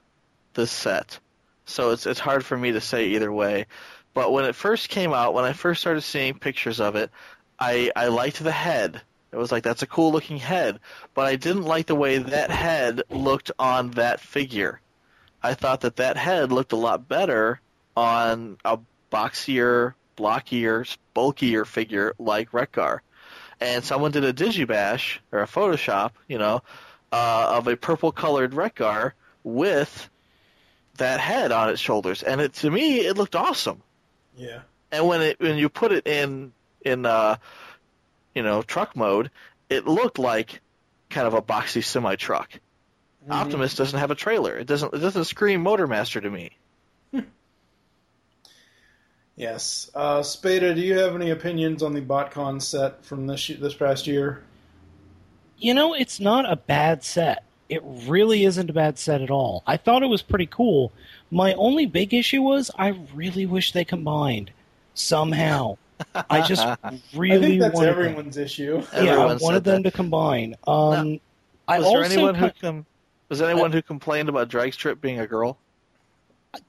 the 0.55 0.67
set, 0.67 1.19
so 1.65 1.91
it's 1.91 2.07
it's 2.07 2.21
hard 2.21 2.45
for 2.45 2.57
me 2.57 2.73
to 2.73 2.81
say 2.81 3.09
either 3.09 3.33
way. 3.33 3.67
But 4.15 4.33
when 4.33 4.45
it 4.45 4.55
first 4.55 4.89
came 4.89 5.13
out, 5.13 5.35
when 5.35 5.45
I 5.45 5.53
first 5.53 5.81
started 5.81 6.03
seeing 6.03 6.39
pictures 6.39 6.81
of 6.81 6.97
it, 6.97 7.11
I 7.59 7.91
I 7.97 8.09
liked 8.09 8.43
the 8.43 8.53
head. 8.53 9.01
It 9.33 9.37
was 9.37 9.51
like 9.53 9.63
that's 9.63 9.83
a 9.83 9.87
cool 9.87 10.13
looking 10.13 10.39
head, 10.39 10.81
but 11.15 11.27
I 11.27 11.37
didn't 11.37 11.65
like 11.65 11.87
the 11.87 11.95
way 11.95 12.19
that 12.19 12.51
head 12.51 13.03
looked 13.11 13.51
on 13.59 13.93
that 13.93 14.21
figure. 14.21 14.81
I 15.43 15.55
thought 15.55 15.81
that 15.81 15.97
that 15.97 16.17
head 16.17 16.53
looked 16.53 16.73
a 16.73 16.77
lot 16.77 17.09
better 17.09 17.61
on 17.97 18.59
a 18.65 18.79
boxier, 19.11 19.95
blockier, 20.17 20.97
bulkier 21.15 21.65
figure 21.65 22.15
like 22.19 22.53
Wreck-Gar 22.53 23.03
and 23.63 23.85
someone 23.85 24.11
did 24.11 24.25
a 24.25 24.33
digibash 24.33 25.19
or 25.31 25.41
a 25.41 25.47
Photoshop, 25.47 26.11
you 26.27 26.37
know, 26.37 26.63
uh, 27.13 27.55
of 27.57 27.69
a 27.69 27.77
purple 27.77 28.11
colored 28.11 28.55
Wreck-Gar 28.55 29.15
with 29.45 30.09
that 30.97 31.21
head 31.21 31.53
on 31.53 31.69
its 31.69 31.81
shoulders, 31.81 32.23
and 32.23 32.41
it 32.41 32.55
to 32.55 32.71
me 32.71 33.01
it 33.01 33.17
looked 33.17 33.37
awesome. 33.37 33.83
Yeah. 34.37 34.63
And 34.91 35.07
when 35.07 35.23
it 35.23 35.41
when 35.41 35.57
you 35.57 35.69
put 35.69 35.93
it 35.93 36.07
in 36.07 36.53
in 36.85 37.07
uh, 37.07 37.37
you 38.35 38.43
know 38.43 38.63
truck 38.63 38.97
mode, 38.97 39.31
it 39.69 39.87
looked 39.87 40.19
like 40.19 40.61
kind 41.11 41.27
of 41.27 41.35
a 41.35 41.43
boxy 41.43 41.85
semi 41.85 42.17
truck. 42.17 42.51
Optimus 43.31 43.77
doesn't 43.77 44.01
have 44.01 44.11
a 44.11 44.17
trailer. 44.17 44.57
It 44.57 44.67
doesn't 44.67 44.93
it 44.95 44.99
doesn't 44.99 45.25
scream 45.25 45.65
Motormaster 45.65 46.21
to 46.23 46.31
me. 46.31 46.57
Yes. 49.35 49.91
Uh, 49.95 50.23
Spada, 50.23 50.75
do 50.75 50.83
you 50.83 50.99
have 50.99 51.15
any 51.15 51.31
opinions 51.31 51.83
on 51.83 51.95
the 51.95 52.03
BotCon 52.03 52.61
set 52.61 53.05
from 53.05 53.27
this 53.27 53.47
this 53.47 53.75
past 53.75 54.07
year? 54.07 54.45
You 55.63 55.75
know, 55.75 55.95
it's 55.95 56.19
not 56.21 56.51
a 56.51 56.57
bad 56.57 57.05
set. 57.05 57.45
It 57.69 57.83
really 57.85 58.45
isn't 58.45 58.69
a 58.69 58.73
bad 58.73 58.99
set 58.99 59.23
at 59.23 59.31
all. 59.31 59.63
I 59.67 59.77
thought 59.77 60.03
it 60.03 60.07
was 60.09 60.21
pretty 60.21 60.47
cool. 60.47 60.93
My 61.31 61.55
only 61.55 61.87
big 61.87 62.13
issue 62.13 62.43
was 62.43 62.71
I 62.79 62.89
really 63.15 63.47
wish 63.47 63.73
they 63.73 63.85
combined 63.85 64.51
somehow. 64.95 65.79
I 66.29 66.43
just 66.43 66.67
really 67.15 67.37
I 67.37 67.41
think 67.49 67.61
that's 67.61 67.75
wanted 67.75 67.87
them. 67.95 67.99
everyone's 67.99 68.37
issue. 68.37 68.83
Yeah, 68.93 68.99
Everyone 69.13 69.39
said 69.39 69.45
wanted 69.45 69.65
them 69.65 69.83
that. 69.83 69.91
to 69.91 69.97
combine. 69.97 70.57
Um, 70.67 71.21
I 71.69 71.79
Was 71.79 71.87
also 71.87 71.99
there 72.01 72.05
anyone 72.13 72.35
who 72.35 72.51
com- 72.61 72.87
was 73.29 73.39
there 73.39 73.49
anyone 73.49 73.73
who 73.73 73.81
complained 73.81 74.29
about 74.29 74.49
Dragstrip 74.51 75.01
being 75.01 75.21
a 75.21 75.27
girl? 75.27 75.57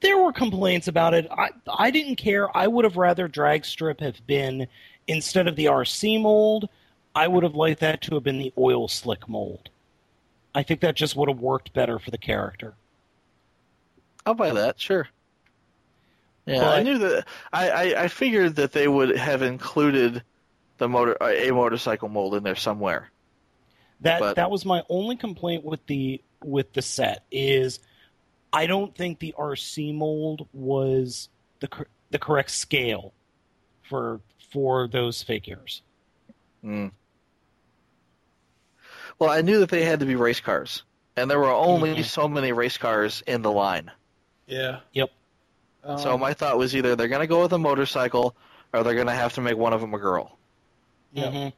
there 0.00 0.16
were 0.16 0.32
complaints 0.32 0.88
about 0.88 1.12
it. 1.12 1.26
I 1.30 1.50
I 1.68 1.90
didn't 1.90 2.16
care. 2.16 2.56
I 2.56 2.66
would 2.66 2.84
have 2.86 2.96
rather 2.96 3.28
drag 3.28 3.66
strip 3.66 4.00
have 4.00 4.24
been 4.26 4.66
instead 5.08 5.46
of 5.46 5.56
the 5.56 5.66
RC 5.66 6.22
mold. 6.22 6.70
I 7.14 7.28
would 7.28 7.42
have 7.44 7.54
liked 7.54 7.80
that 7.80 8.02
to 8.02 8.14
have 8.14 8.24
been 8.24 8.38
the 8.38 8.52
oil 8.58 8.88
slick 8.88 9.28
mold. 9.28 9.70
I 10.54 10.62
think 10.62 10.80
that 10.80 10.94
just 10.96 11.16
would 11.16 11.28
have 11.28 11.38
worked 11.38 11.72
better 11.72 11.98
for 11.98 12.10
the 12.10 12.18
character. 12.18 12.74
I'll 14.26 14.34
buy 14.34 14.52
that, 14.52 14.80
sure. 14.80 15.08
Yeah, 16.46 16.60
But- 16.60 16.78
I 16.78 16.82
knew 16.82 16.98
that. 16.98 17.26
I, 17.52 17.70
I, 17.70 18.02
I 18.04 18.08
figured 18.08 18.56
that 18.56 18.72
they 18.72 18.88
would 18.88 19.16
have 19.16 19.42
included 19.42 20.22
the 20.78 20.88
motor 20.88 21.16
a 21.22 21.50
motorcycle 21.50 22.08
mold 22.08 22.34
in 22.34 22.42
there 22.42 22.56
somewhere. 22.56 23.10
That 24.00 24.20
But- 24.20 24.36
that 24.36 24.50
was 24.50 24.64
my 24.64 24.82
only 24.88 25.16
complaint 25.16 25.64
with 25.64 25.84
the 25.86 26.20
with 26.42 26.72
the 26.74 26.82
set 26.82 27.24
is 27.30 27.80
I 28.52 28.66
don't 28.66 28.94
think 28.94 29.18
the 29.18 29.34
RC 29.38 29.94
mold 29.94 30.46
was 30.52 31.28
the 31.60 31.68
the 32.10 32.18
correct 32.18 32.50
scale 32.50 33.12
for 33.88 34.20
for 34.52 34.86
those 34.88 35.22
figures. 35.22 35.82
Mm. 36.62 36.92
Well, 39.18 39.30
I 39.30 39.40
knew 39.42 39.60
that 39.60 39.68
they 39.68 39.84
had 39.84 40.00
to 40.00 40.06
be 40.06 40.16
race 40.16 40.40
cars, 40.40 40.82
and 41.16 41.30
there 41.30 41.38
were 41.38 41.50
only 41.50 41.94
Mhm. 41.96 42.04
so 42.04 42.28
many 42.28 42.52
race 42.52 42.76
cars 42.78 43.22
in 43.26 43.42
the 43.42 43.50
line. 43.52 43.90
Yeah. 44.46 44.80
Yep. 44.92 45.10
Um, 45.84 45.98
so 45.98 46.18
my 46.18 46.34
thought 46.34 46.58
was 46.58 46.74
either 46.74 46.96
they're 46.96 47.08
going 47.08 47.20
to 47.20 47.26
go 47.26 47.42
with 47.42 47.52
a 47.52 47.58
motorcycle, 47.58 48.34
or 48.72 48.82
they're 48.82 48.94
going 48.94 49.06
to 49.06 49.12
have 49.12 49.34
to 49.34 49.40
make 49.40 49.56
one 49.56 49.72
of 49.72 49.80
them 49.80 49.94
a 49.94 49.98
girl. 49.98 50.36
Yeah. 51.12 51.30
Mhm. 51.30 51.52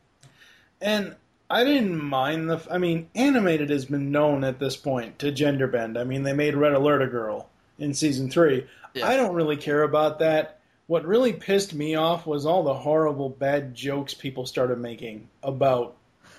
And 0.80 1.16
I 1.48 1.64
didn't 1.64 2.02
mind 2.02 2.50
the. 2.50 2.60
I 2.70 2.78
mean, 2.78 3.08
animated 3.14 3.70
has 3.70 3.86
been 3.86 4.10
known 4.10 4.44
at 4.44 4.58
this 4.58 4.76
point 4.76 5.18
to 5.20 5.30
gender 5.32 5.66
bend. 5.66 5.96
I 5.96 6.04
mean, 6.04 6.22
they 6.24 6.32
made 6.32 6.54
Red 6.54 6.74
Alert 6.74 7.02
a 7.02 7.06
girl 7.06 7.48
in 7.78 7.94
season 7.94 8.30
three. 8.30 8.66
Yeah. 8.94 9.08
I 9.08 9.16
don't 9.16 9.34
really 9.34 9.56
care 9.56 9.82
about 9.82 10.18
that. 10.18 10.58
What 10.88 11.04
really 11.04 11.32
pissed 11.32 11.74
me 11.74 11.94
off 11.96 12.26
was 12.26 12.46
all 12.46 12.62
the 12.62 12.74
horrible 12.74 13.28
bad 13.28 13.74
jokes 13.74 14.14
people 14.14 14.46
started 14.46 14.78
making 14.78 15.28
about, 15.42 15.95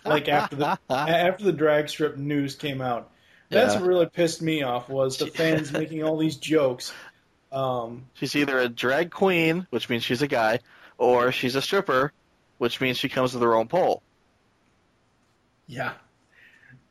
like 0.08 0.28
after 0.30 0.56
the 0.56 0.80
after 0.90 1.44
the 1.44 1.54
drag 1.54 1.90
strip 1.90 2.18
news 2.18 2.56
came 2.56 2.82
out. 2.82 3.12
That's 3.50 3.74
Yeah. 3.76 3.80
what 3.82 3.88
really 3.88 4.06
pissed 4.08 4.42
me 4.42 4.64
off 4.64 4.90
was 4.90 5.18
the 5.18 5.28
fans 5.36 5.72
making 5.72 6.04
all 6.04 6.18
these 6.18 6.36
jokes. 6.38 6.92
Um, 7.52 8.06
She's 8.16 8.36
either 8.36 8.60
a 8.60 8.68
drag 8.68 9.10
queen, 9.12 9.66
which 9.70 9.88
means 9.90 10.04
she's 10.04 10.22
a 10.22 10.28
guy, 10.28 10.60
or 10.98 11.32
she's 11.32 11.56
a 11.56 11.62
stripper, 11.62 12.12
which 12.58 12.82
means 12.82 12.98
she 12.98 13.08
comes 13.08 13.34
with 13.34 13.42
her 13.44 13.56
own 13.56 13.68
pole. 13.68 14.02
yeah. 15.68 15.94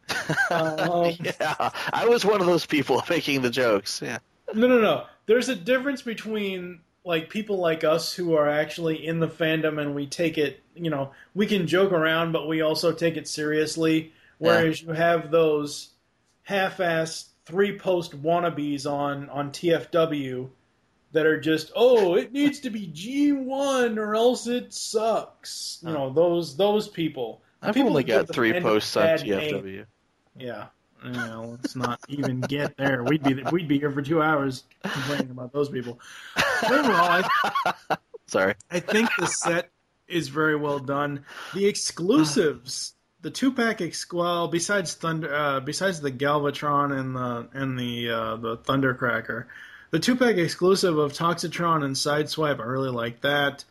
Um, 0.50 1.12
yeah, 1.20 1.70
I 1.92 2.06
was 2.08 2.24
one 2.24 2.40
of 2.40 2.46
those 2.46 2.64
people 2.64 3.02
making 3.10 3.42
the 3.42 3.50
jokes. 3.50 4.00
Yeah. 4.00 4.18
No, 4.54 4.68
no, 4.68 4.78
no. 4.80 5.06
There's 5.26 5.48
a 5.48 5.56
difference 5.56 6.02
between 6.02 6.80
like 7.06 7.30
people 7.30 7.58
like 7.58 7.84
us 7.84 8.12
who 8.12 8.34
are 8.34 8.50
actually 8.50 9.06
in 9.06 9.20
the 9.20 9.28
fandom 9.28 9.80
and 9.80 9.94
we 9.94 10.06
take 10.06 10.36
it, 10.36 10.60
you 10.74 10.90
know, 10.90 11.12
we 11.34 11.46
can 11.46 11.68
joke 11.68 11.92
around, 11.92 12.32
but 12.32 12.48
we 12.48 12.60
also 12.60 12.92
take 12.92 13.16
it 13.16 13.28
seriously. 13.28 14.12
Whereas 14.38 14.82
you 14.82 14.92
have 14.92 15.30
those 15.30 15.90
half-ass 16.42 17.30
three-post 17.46 18.20
wannabes 18.22 18.90
on 18.90 19.30
on 19.30 19.52
TFW 19.52 20.50
that 21.12 21.26
are 21.26 21.40
just, 21.40 21.70
oh, 21.76 22.16
it 22.16 22.32
needs 22.32 22.60
to 22.60 22.70
be 22.70 22.88
G1 22.88 23.96
or 23.96 24.16
else 24.16 24.48
it 24.48 24.74
sucks. 24.74 25.78
You 25.86 25.92
know, 25.92 26.12
those 26.12 26.56
those 26.56 26.88
people. 26.88 27.40
I've 27.62 27.74
People 27.74 27.90
only 27.90 28.04
got 28.04 28.28
three 28.28 28.60
posts 28.60 28.96
on 28.96 29.04
bad 29.04 29.22
name. 29.22 29.54
TFW. 29.54 29.86
Yeah. 30.36 30.66
You 31.04 31.12
know, 31.12 31.58
let's 31.60 31.76
not 31.76 32.00
even 32.08 32.40
get 32.40 32.76
there. 32.76 33.04
We'd 33.04 33.22
be 33.22 33.42
we'd 33.52 33.68
be 33.68 33.78
here 33.78 33.92
for 33.92 34.02
two 34.02 34.22
hours 34.22 34.64
complaining 34.82 35.30
about 35.30 35.52
those 35.52 35.68
people. 35.68 36.00
But 36.34 36.72
overall, 36.72 37.22
I, 37.76 37.96
Sorry. 38.26 38.54
I 38.70 38.80
think 38.80 39.08
the 39.18 39.26
set 39.26 39.70
is 40.08 40.28
very 40.28 40.56
well 40.56 40.78
done. 40.78 41.24
The 41.54 41.66
exclusives, 41.66 42.94
the 43.20 43.30
two 43.30 43.52
pack 43.52 43.80
ex 43.80 44.10
well, 44.12 44.48
besides 44.48 44.94
Thunder, 44.94 45.32
uh, 45.32 45.60
besides 45.60 46.00
the 46.00 46.12
Galvatron 46.12 46.98
and 46.98 47.14
the 47.14 47.48
and 47.52 47.78
the 47.78 48.10
uh, 48.10 48.36
the 48.36 48.56
Thundercracker, 48.58 49.46
the 49.90 49.98
two 49.98 50.16
pack 50.16 50.36
exclusive 50.36 50.98
of 50.98 51.12
Toxitron 51.12 51.84
and 51.84 51.94
Sideswipe, 51.94 52.60
I 52.60 52.64
really 52.64 52.90
like 52.90 53.20
that. 53.20 53.64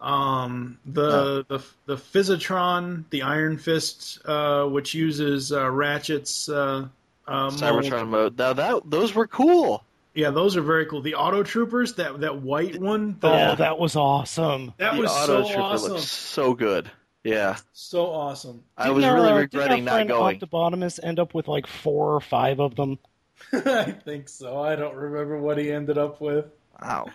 Um, 0.00 0.78
the 0.86 1.44
the 1.48 1.62
the 1.86 1.96
Physitron, 1.96 3.04
the 3.10 3.22
Iron 3.22 3.58
Fist, 3.58 4.20
uh, 4.24 4.64
which 4.66 4.94
uses 4.94 5.52
uh, 5.52 5.68
Ratchet's 5.70 6.48
uh, 6.48 6.88
uh, 7.26 7.32
mold. 7.32 7.52
Cybertron 7.54 8.08
mode. 8.08 8.38
Now 8.38 8.52
that 8.52 8.82
those 8.90 9.14
were 9.14 9.26
cool. 9.26 9.84
Yeah, 10.14 10.30
those 10.30 10.56
are 10.56 10.62
very 10.62 10.86
cool. 10.86 11.00
The 11.00 11.14
Auto 11.14 11.42
Troopers, 11.42 11.94
that 11.94 12.20
that 12.20 12.40
white 12.42 12.80
one, 12.80 13.16
the- 13.20 13.28
Oh, 13.28 13.54
that 13.56 13.78
was 13.78 13.94
awesome. 13.96 14.72
that 14.78 14.94
the 14.94 15.00
was 15.02 15.10
Auto 15.10 15.42
so 15.42 15.48
Trooper 15.48 15.60
awesome, 15.62 15.92
looks 15.92 16.04
so 16.10 16.54
good. 16.54 16.90
Yeah, 17.24 17.56
so 17.72 18.06
awesome. 18.06 18.62
I 18.76 18.90
was 18.90 19.02
Didn't 19.04 19.16
really 19.16 19.30
our, 19.30 19.36
uh, 19.38 19.40
regretting 19.42 19.84
didn't 19.84 19.88
our 19.88 20.04
not 20.04 20.06
friend 20.06 20.08
going. 20.08 20.40
Octobotamus 20.40 21.00
end 21.02 21.18
up 21.18 21.34
with 21.34 21.46
like 21.48 21.66
four 21.66 22.14
or 22.14 22.20
five 22.20 22.58
of 22.60 22.74
them. 22.76 22.98
I 23.52 23.90
think 23.92 24.28
so. 24.28 24.60
I 24.60 24.76
don't 24.76 24.94
remember 24.94 25.38
what 25.38 25.58
he 25.58 25.70
ended 25.70 25.98
up 25.98 26.20
with. 26.20 26.46
Wow. 26.82 27.06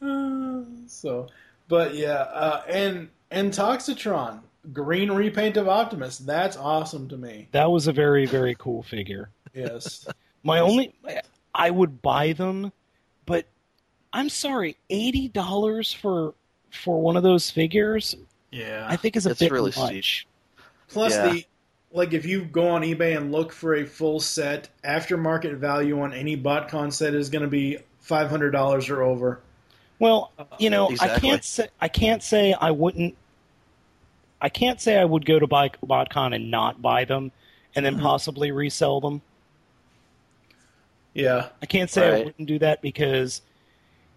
Uh, 0.00 0.62
so, 0.86 1.26
but 1.70 1.94
yeah, 1.94 2.10
uh, 2.18 2.62
and 2.68 3.08
and 3.30 3.50
Toxitron, 3.52 4.40
green 4.74 5.10
repaint 5.10 5.56
of 5.56 5.68
Optimus. 5.68 6.18
That's 6.18 6.58
awesome 6.58 7.08
to 7.08 7.16
me. 7.16 7.48
That 7.52 7.70
was 7.70 7.86
a 7.86 7.92
very 7.92 8.26
very 8.26 8.54
cool 8.58 8.82
figure. 8.82 9.30
Yes. 9.54 10.06
My 10.42 10.60
only, 10.60 10.94
I 11.54 11.70
would 11.70 12.00
buy 12.00 12.32
them, 12.32 12.72
but 13.26 13.46
I'm 14.12 14.28
sorry, 14.28 14.76
eighty 14.90 15.28
dollars 15.28 15.92
for 15.92 16.34
for 16.70 17.00
one 17.00 17.16
of 17.16 17.22
those 17.22 17.50
figures, 17.50 18.16
yeah. 18.50 18.86
I 18.88 18.96
think 18.96 19.16
is 19.16 19.26
a 19.26 19.30
It's 19.30 19.40
bit 19.40 19.52
really 19.52 19.72
much. 19.76 20.26
Plus 20.88 21.14
Yeah. 21.14 21.32
the 21.32 21.44
like 21.92 22.12
if 22.14 22.24
you 22.24 22.44
go 22.44 22.68
on 22.68 22.82
eBay 22.82 23.16
and 23.16 23.32
look 23.32 23.52
for 23.52 23.74
a 23.74 23.84
full 23.84 24.18
set, 24.20 24.68
aftermarket 24.84 25.56
value 25.56 26.00
on 26.00 26.12
any 26.14 26.36
BotCon 26.36 26.92
set 26.92 27.14
is 27.14 27.28
going 27.28 27.42
to 27.42 27.48
be 27.48 27.78
five 28.00 28.30
hundred 28.30 28.52
dollars 28.52 28.88
or 28.88 29.02
over. 29.02 29.40
Well, 30.00 30.32
you 30.58 30.70
know, 30.70 30.90
I 31.00 31.18
can't 31.20 31.44
say 31.44 31.68
I 31.80 31.86
can't 31.88 32.22
say 32.22 32.52
I 32.52 32.72
wouldn't. 32.72 33.16
I 34.40 34.48
can't 34.48 34.80
say 34.80 34.98
I 34.98 35.04
would 35.04 35.24
go 35.26 35.38
to 35.38 35.46
buy 35.46 35.68
BotCon 35.84 36.34
and 36.34 36.50
not 36.50 36.82
buy 36.82 37.04
them, 37.04 37.30
and 37.76 37.84
Mm-hmm. 37.86 37.96
then 37.96 38.02
possibly 38.02 38.50
resell 38.50 39.00
them. 39.00 39.22
Yeah. 41.14 41.48
I 41.62 41.66
can't 41.66 41.90
say 41.90 42.08
I 42.20 42.24
wouldn't 42.24 42.46
do 42.48 42.58
that 42.60 42.80
because 42.82 43.42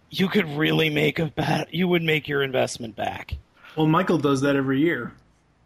you 0.10 0.28
could 0.30 0.48
really 0.58 0.90
make 0.90 1.20
a 1.20 1.26
bad. 1.26 1.68
You 1.72 1.88
would 1.88 2.02
make 2.04 2.28
your 2.28 2.44
investment 2.44 2.96
back. 2.96 3.36
Well, 3.76 3.88
Michael 3.88 4.18
does 4.20 4.42
that 4.42 4.56
every 4.56 4.80
year. 4.80 5.12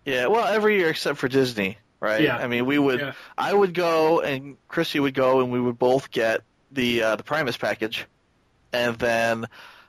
Yeah, 0.06 0.28
well, 0.28 0.46
every 0.48 0.78
year 0.78 0.90
except 0.90 1.18
for 1.18 1.28
Disney, 1.28 1.78
right? 2.00 2.22
Yeah. 2.22 2.38
I 2.38 2.48
mean, 2.48 2.66
we 2.66 2.80
would, 2.80 3.00
Yeah. 3.02 3.12
I 3.38 3.54
would 3.54 3.74
go, 3.74 4.22
and 4.22 4.56
Chrissy 4.70 5.02
would 5.02 5.14
go, 5.14 5.42
and 5.42 5.52
we 5.52 5.60
would 5.60 5.78
both 5.78 6.10
get 6.12 6.42
the 6.72 7.04
uh, 7.04 7.16
the 7.18 7.24
Primus 7.24 7.58
package, 7.58 8.06
and 8.72 8.98
then 8.98 9.46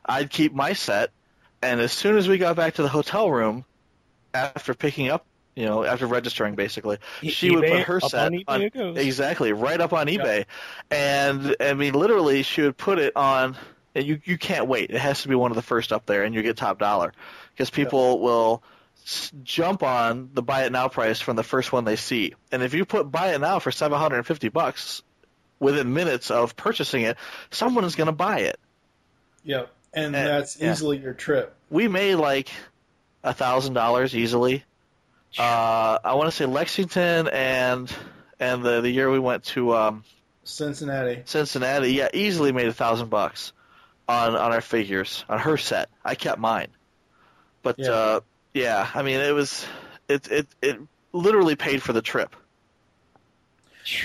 I'd 0.09 0.31
keep 0.31 0.55
my 0.55 0.73
set, 0.73 1.11
and 1.63 1.81
as 1.81 1.93
soon 1.93 2.17
as 2.17 2.29
we 2.29 2.39
got 2.39 2.57
back 2.57 2.75
to 2.75 2.83
the 2.83 2.89
hotel 2.89 3.31
room, 3.31 3.65
after 4.35 4.75
picking 4.75 5.09
up, 5.09 5.27
you 5.55 5.65
know, 5.67 5.85
after 5.85 6.07
registering, 6.07 6.55
basically, 6.55 6.99
E- 7.23 7.31
she 7.31 7.51
would 7.51 7.65
put 7.67 7.83
her 7.83 8.01
set 8.01 8.33
on 8.49 8.61
eBay 8.61 8.63
it 8.67 8.73
exactly 8.97 9.53
right 9.53 9.81
up 9.81 9.93
on 9.93 10.07
eBay, 10.07 10.45
and 10.91 11.57
I 11.61 11.75
mean, 11.75 11.95
literally, 11.95 12.43
she 12.43 12.63
would 12.63 12.77
put 12.77 12.99
it 12.99 13.17
on. 13.17 13.57
And 13.95 14.07
you 14.07 14.21
you 14.25 14.39
can't 14.39 14.69
wait. 14.69 14.91
It 14.91 14.99
has 14.99 15.23
to 15.23 15.29
be 15.29 15.35
one 15.35 15.51
of 15.51 15.57
the 15.57 15.63
first 15.63 15.93
up 15.93 16.07
there, 16.07 16.23
and 16.23 16.35
you 16.35 16.43
get 16.43 16.57
top 16.57 16.79
dollar 16.79 17.13
because 17.53 17.71
people 17.71 18.21
will 18.21 18.63
s- 19.05 19.33
jump 19.43 19.83
on 19.83 20.31
the 20.35 20.43
buy 20.43 20.65
it 20.65 20.73
now 20.73 20.89
price 20.89 21.21
from 21.21 21.35
the 21.37 21.43
first 21.43 21.73
one 21.73 21.85
they 21.85 21.97
see. 21.97 22.35
And 22.53 22.63
if 22.63 22.75
you 22.75 22.85
put 22.85 23.11
buy 23.11 23.35
it 23.35 23.41
now 23.41 23.59
for 23.59 23.73
750 23.73 24.51
bucks 24.51 25.03
within 25.59 25.93
minutes 25.95 26.31
of 26.31 26.55
purchasing 26.55 27.03
it, 27.03 27.17
someone 27.51 27.85
is 27.85 27.97
going 27.97 28.07
to 28.07 28.13
buy 28.13 28.41
it. 28.41 28.61
Yep. 29.45 29.71
And 30.05 30.15
Uh, 30.17 30.25
that's 30.25 30.59
yeah. 30.61 30.73
easily 30.73 30.99
your 30.99 31.15
trip. 31.15 31.55
We 31.71 31.89
made 31.89 32.15
like 32.17 32.51
a 33.23 33.33
thousand 33.35 33.75
dollars 33.75 34.15
easily. 34.15 34.65
Uh, 35.39 35.99
I 36.03 36.15
want 36.15 36.29
to 36.29 36.37
say 36.37 36.47
Lexington 36.47 37.29
and 37.29 37.93
and 38.41 38.63
the 38.65 38.81
the 38.81 38.91
year 38.91 39.11
we 39.11 39.19
went 39.19 39.45
to 39.45 39.75
um, 39.77 40.05
Cincinnati. 40.45 41.23
Cincinnati, 41.27 41.93
yeah, 41.93 42.09
easily 42.15 42.53
made 42.53 42.67
a 42.69 42.73
thousand 42.73 43.11
bucks 43.11 43.53
on 44.09 44.35
on 44.37 44.53
our 44.53 44.61
figures 44.63 45.25
on 45.29 45.39
her 45.39 45.57
set. 45.59 45.91
I 46.05 46.15
kept 46.15 46.39
mine, 46.39 46.69
but 47.63 47.79
Yeah. 47.79 47.91
uh, 47.91 48.21
yeah, 48.55 48.89
I 48.95 49.03
mean 49.03 49.21
it 49.21 49.33
was 49.35 49.67
it 50.09 50.31
it 50.31 50.47
it 50.63 50.79
literally 51.13 51.57
paid 51.57 51.83
for 51.83 51.93
the 51.93 52.03
trip. 52.03 52.35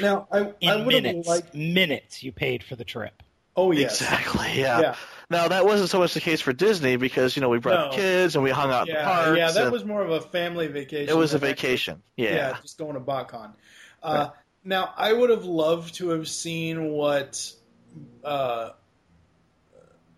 Now 0.02 0.28
I 0.32 0.40
I 0.40 0.54
In 0.62 0.86
would 0.86 0.94
have 0.96 1.04
minutes, 1.04 1.28
liked. 1.28 1.56
minutes 1.56 2.24
you 2.24 2.32
paid 2.32 2.64
for 2.64 2.76
the 2.76 2.86
trip. 2.86 3.22
Oh 3.56 3.72
yes. 3.72 4.02
Exactly. 4.02 4.60
Yeah. 4.60 4.80
Yeah. 4.82 4.96
Now 5.34 5.48
that 5.50 5.66
wasn't 5.66 5.90
so 5.90 6.00
much 6.00 6.14
the 6.14 6.22
case 6.22 6.40
for 6.42 6.54
Disney 6.54 6.96
because 6.96 7.36
you 7.36 7.42
know 7.42 7.50
we 7.50 7.60
brought 7.60 7.92
No. 7.92 7.98
kids 7.98 8.36
and 8.36 8.44
we 8.44 8.52
hung 8.52 8.72
out 8.72 8.88
in 8.88 8.94
the 8.94 9.00
Yeah, 9.00 9.06
parks. 9.06 9.38
yeah, 9.38 9.52
that 9.52 9.72
was 9.72 9.84
more 9.84 10.02
of 10.02 10.10
a 10.12 10.22
family 10.22 10.68
vacation. 10.68 11.10
it 11.10 11.18
was 11.18 11.34
a 11.34 11.40
than 11.40 11.50
actually- 11.50 11.68
vacation. 11.70 12.02
Yeah. 12.16 12.58
just 12.62 12.78
going 12.78 12.94
to 12.94 13.00
BotCon. 13.00 13.54
Uh, 14.02 14.30
Now, 14.64 14.94
I 14.96 15.12
would 15.12 15.30
have 15.30 15.44
loved 15.44 15.96
to 15.96 16.10
have 16.10 16.28
seen 16.28 16.90
what 16.90 17.52
uh, 18.24 18.70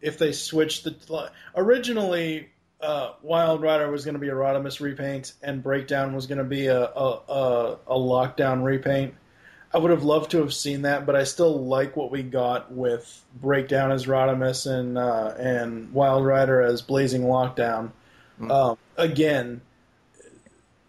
if 0.01 0.17
they 0.19 0.32
switched 0.32 0.84
the 0.84 1.32
originally. 1.56 2.49
Uh, 2.82 3.13
Wild 3.23 3.62
Rider 3.63 3.89
was 3.89 4.06
going 4.06 4.13
to 4.13 4.19
be 4.19 4.28
a 4.30 4.34
Rodimus 4.34 4.80
repaint, 4.80 5.34
and 5.41 5.63
Breakdown 5.63 6.13
was 6.13 6.28
going 6.28 6.38
to 6.38 6.43
be 6.43 6.67
a, 6.67 6.82
a, 6.84 7.21
a, 7.28 7.78
a 7.88 7.95
Lockdown 7.97 8.63
repaint. 8.63 9.15
I 9.76 9.78
would 9.78 9.92
have 9.92 10.06
loved 10.06 10.32
to 10.32 10.38
have 10.38 10.54
seen 10.54 10.84
that, 10.84 11.06
but 11.06 11.18
I 11.18 11.26
still 11.26 11.66
like 11.66 11.98
what 11.98 12.10
we 12.10 12.24
got 12.24 12.72
with 12.72 13.26
Breakdown 13.42 13.92
as 13.92 14.06
Rodimus 14.06 14.72
and 14.72 14.98
uh, 14.98 15.34
and 15.38 15.92
Wild 15.92 16.26
Rider 16.26 16.62
as 16.62 16.82
Blazing 16.82 17.24
Lockdown. 17.24 17.92
Um, 18.50 18.78
again, 18.96 19.60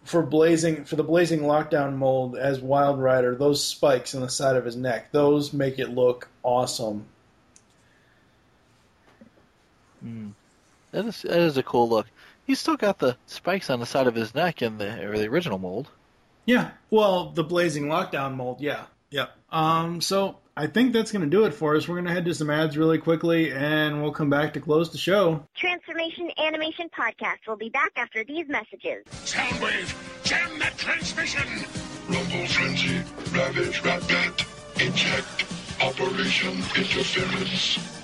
for 0.05 0.23
blazing 0.23 0.85
for 0.85 0.95
the 0.95 1.03
blazing 1.03 1.41
lockdown 1.41 1.97
mold 1.97 2.37
as 2.37 2.61
Wild 2.61 2.97
Rider, 2.97 3.35
those 3.35 3.61
spikes 3.61 4.15
on 4.15 4.21
the 4.21 4.29
side 4.29 4.55
of 4.55 4.63
his 4.63 4.77
neck, 4.77 5.11
those 5.11 5.51
make 5.51 5.79
it 5.79 5.89
look 5.89 6.29
awesome. 6.41 7.07
That 10.91 11.05
is 11.07 11.23
that 11.23 11.39
is 11.39 11.57
a 11.57 11.63
cool 11.63 11.89
look. 11.89 12.07
He's 12.45 12.59
still 12.59 12.77
got 12.77 12.99
the 12.99 13.17
spikes 13.25 13.69
on 13.69 13.81
the 13.81 13.85
side 13.85 14.07
of 14.07 14.15
his 14.15 14.33
neck 14.33 14.61
in 14.61 14.77
the 14.77 15.09
or 15.09 15.17
the 15.17 15.27
original 15.27 15.59
mold. 15.59 15.89
Yeah, 16.47 16.71
well, 16.89 17.31
the 17.31 17.43
blazing 17.43 17.87
lockdown 17.87 18.35
mold, 18.35 18.61
yeah, 18.61 18.85
yeah. 19.11 19.27
Um, 19.51 19.99
so 19.99 20.37
I 20.55 20.67
think 20.67 20.93
that's 20.93 21.11
going 21.11 21.23
to 21.23 21.29
do 21.29 21.43
it 21.43 21.53
for 21.53 21.75
us. 21.75 21.87
We're 21.87 21.95
going 21.95 22.05
to 22.05 22.13
head 22.13 22.23
to 22.25 22.33
some 22.33 22.49
ads 22.49 22.77
really 22.77 22.97
quickly, 22.97 23.51
and 23.51 24.01
we'll 24.01 24.13
come 24.13 24.29
back 24.29 24.53
to 24.53 24.61
close 24.61 24.89
the 24.89 24.97
show. 24.97 25.43
Transformation 25.55 26.31
Animation 26.37 26.89
Podcast 26.97 27.47
will 27.47 27.57
be 27.57 27.69
back 27.69 27.91
after 27.97 28.23
these 28.23 28.47
messages. 28.47 29.03
Soundwave, 29.25 30.23
jam 30.23 30.57
that 30.59 30.77
transmission! 30.77 31.43
Rumble 32.09 32.47
Frenzy, 32.47 33.01
Ravage 33.37 33.83
Rat 33.83 34.07
Bat, 34.07 34.45
Eject, 34.77 35.45
Operation 35.81 36.53
Interference. 36.75 37.96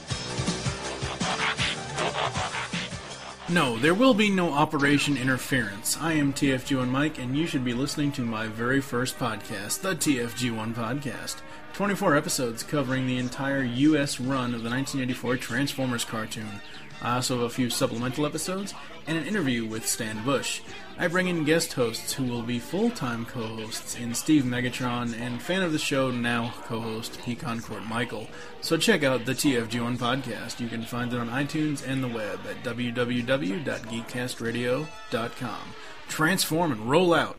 No, 3.50 3.78
there 3.78 3.94
will 3.94 4.14
be 4.14 4.30
no 4.30 4.54
Operation 4.54 5.18
Interference. 5.18 5.98
I 6.00 6.14
am 6.14 6.32
TFG1 6.32 6.88
Mike, 6.88 7.20
and 7.20 7.38
you 7.38 7.46
should 7.46 7.66
be 7.66 7.74
listening 7.74 8.14
to 8.14 8.22
my 8.22 8.48
very 8.48 8.80
first 8.80 9.20
podcast, 9.20 9.82
the 9.82 9.96
TFG1 9.96 10.74
Podcast. 10.74 11.42
24 11.74 12.16
episodes 12.16 12.64
covering 12.64 13.06
the 13.06 13.18
entire 13.18 13.64
U.S. 13.64 14.18
run 14.18 14.54
of 14.54 14.64
the 14.64 14.70
1984 14.70 15.36
Transformers 15.38 16.06
cartoon. 16.06 16.62
Uh, 17.04 17.08
I 17.08 17.16
also 17.16 17.36
have 17.36 17.46
a 17.46 17.50
few 17.50 17.70
supplemental 17.70 18.26
episodes 18.26 18.74
and 19.08 19.18
an 19.18 19.26
interview 19.26 19.66
with 19.66 19.86
Stan 19.86 20.24
Bush. 20.24 20.62
I 20.98 21.08
bring 21.08 21.28
in 21.28 21.44
guest 21.44 21.74
hosts 21.74 22.14
who 22.14 22.24
will 22.24 22.42
be 22.42 22.60
full 22.60 22.90
time 22.90 23.26
co 23.26 23.42
hosts 23.42 23.98
in 23.98 24.14
Steve 24.14 24.44
Megatron 24.44 25.14
and 25.20 25.42
fan 25.42 25.62
of 25.62 25.74
the 25.74 25.80
show, 25.80 26.12
now 26.12 26.54
co 26.66 26.80
host 26.80 27.20
Pecan 27.20 27.62
Court 27.62 27.84
Michael. 27.86 28.28
So 28.62 28.78
check 28.78 29.04
out 29.04 29.26
the 29.26 29.34
TFG1 29.34 29.98
podcast. 29.98 30.60
You 30.60 30.70
can 30.70 30.84
find 30.84 31.12
it 31.14 31.20
on 31.20 31.30
iTunes 31.30 31.88
and 31.88 32.04
the 32.04 32.08
web 32.08 32.40
at 32.50 32.64
www.geekcastradio.com. 32.64 35.60
Transform 36.08 36.72
and 36.72 36.90
roll 36.90 37.14
out. 37.14 37.38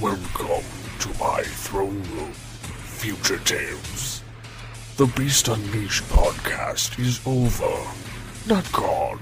Welcome 0.00 0.77
to 1.00 1.08
my 1.20 1.42
throne 1.42 2.02
room, 2.14 2.32
Future 2.32 3.38
Tales. 3.38 4.22
The 4.96 5.06
Beast 5.06 5.46
Unleashed 5.46 6.02
podcast 6.04 6.98
is 6.98 7.20
over, 7.24 7.86
not 8.48 8.70
gone. 8.72 9.20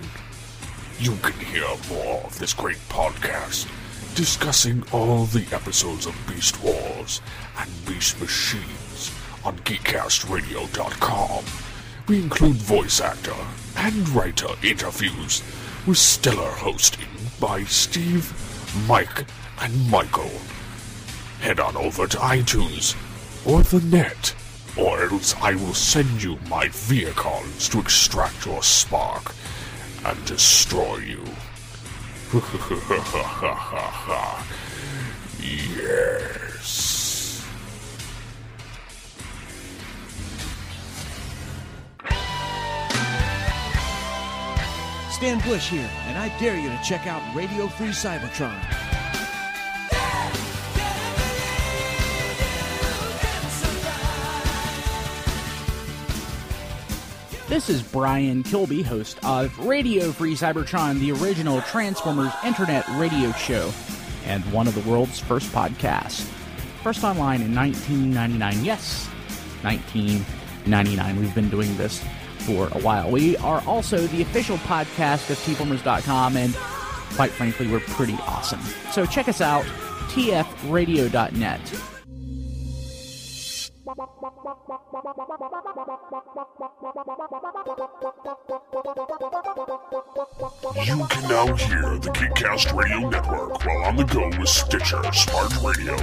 You 0.98 1.16
can 1.16 1.34
hear 1.44 1.66
more 1.90 2.22
of 2.24 2.38
this 2.38 2.54
great 2.54 2.78
podcast 2.88 3.68
discussing 4.14 4.82
all 4.90 5.26
the 5.26 5.46
episodes 5.52 6.06
of 6.06 6.16
Beast 6.26 6.62
Wars 6.62 7.20
and 7.58 7.68
Beast 7.84 8.18
Machines 8.22 9.12
on 9.44 9.58
GeekCastRadio.com. 9.58 11.44
We 12.08 12.22
include 12.22 12.56
voice 12.56 13.02
actor 13.02 13.36
and 13.76 14.08
writer 14.10 14.48
interviews 14.62 15.42
with 15.86 15.98
stellar 15.98 16.50
hosting 16.52 17.08
by 17.38 17.64
Steve, 17.64 18.32
Mike, 18.88 19.26
and 19.60 19.90
Michael. 19.90 20.30
Head 21.40 21.60
on 21.60 21.76
over 21.76 22.06
to 22.06 22.16
iTunes 22.18 22.96
or 23.46 23.62
the 23.62 23.80
net, 23.86 24.34
or 24.76 25.04
else 25.04 25.34
I 25.40 25.54
will 25.54 25.74
send 25.74 26.22
you 26.22 26.38
my 26.48 26.68
vehicles 26.68 27.68
to 27.68 27.78
extract 27.78 28.46
your 28.46 28.62
spark 28.62 29.34
and 30.04 30.24
destroy 30.24 30.96
you. 30.98 31.24
yes. 35.40 36.96
Stan 45.16 45.38
Bush 45.48 45.70
here, 45.70 45.90
and 46.08 46.18
I 46.18 46.36
dare 46.38 46.58
you 46.58 46.68
to 46.68 46.80
check 46.84 47.06
out 47.06 47.22
Radio 47.34 47.68
Free 47.68 47.88
Cybertron. 47.88 48.85
This 57.56 57.70
is 57.70 57.82
Brian 57.82 58.42
Kilby, 58.42 58.82
host 58.82 59.18
of 59.24 59.58
Radio 59.60 60.12
Free 60.12 60.34
Cybertron, 60.34 60.98
the 60.98 61.10
original 61.12 61.62
Transformers 61.62 62.30
internet 62.44 62.86
radio 62.98 63.32
show, 63.32 63.72
and 64.26 64.44
one 64.52 64.66
of 64.68 64.74
the 64.74 64.86
world's 64.86 65.18
first 65.18 65.50
podcasts. 65.52 66.20
First 66.82 67.02
online 67.02 67.40
in 67.40 67.54
1999. 67.54 68.62
Yes, 68.62 69.06
1999. 69.62 71.18
We've 71.18 71.34
been 71.34 71.48
doing 71.48 71.74
this 71.78 72.04
for 72.40 72.68
a 72.72 72.78
while. 72.82 73.10
We 73.10 73.38
are 73.38 73.62
also 73.66 74.06
the 74.08 74.20
official 74.20 74.58
podcast 74.58 75.30
of 75.30 75.38
tformers.com, 75.38 76.36
and 76.36 76.54
quite 77.14 77.30
frankly, 77.30 77.68
we're 77.68 77.80
pretty 77.80 78.18
awesome. 78.26 78.60
So 78.92 79.06
check 79.06 79.30
us 79.30 79.40
out, 79.40 79.64
tfradio.net. 80.10 81.95
You 83.96 84.04
can 91.06 91.28
now 91.30 91.46
hear 91.54 91.98
the 91.98 92.10
Geekcast 92.12 92.76
Radio 92.76 93.08
Network 93.08 93.64
while 93.64 93.84
on 93.84 93.96
the 93.96 94.04
go 94.04 94.28
with 94.38 94.50
Stitcher 94.50 95.02
Smart 95.14 95.56
Radio. 95.62 95.96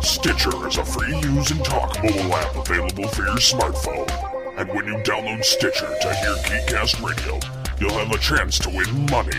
Stitcher 0.00 0.66
is 0.66 0.78
a 0.78 0.84
free 0.84 1.16
use 1.20 1.52
and 1.52 1.64
talk 1.64 2.02
mobile 2.02 2.34
app 2.34 2.56
available 2.56 3.06
for 3.10 3.22
your 3.22 3.36
smartphone. 3.36 4.10
And 4.58 4.68
when 4.70 4.86
you 4.86 4.96
download 5.04 5.44
Stitcher 5.44 5.86
to 6.00 6.14
hear 6.14 6.34
Geekcast 6.34 7.00
Radio, 7.00 7.38
you'll 7.78 7.96
have 7.96 8.10
a 8.10 8.18
chance 8.18 8.58
to 8.58 8.68
win 8.70 9.06
money. 9.06 9.38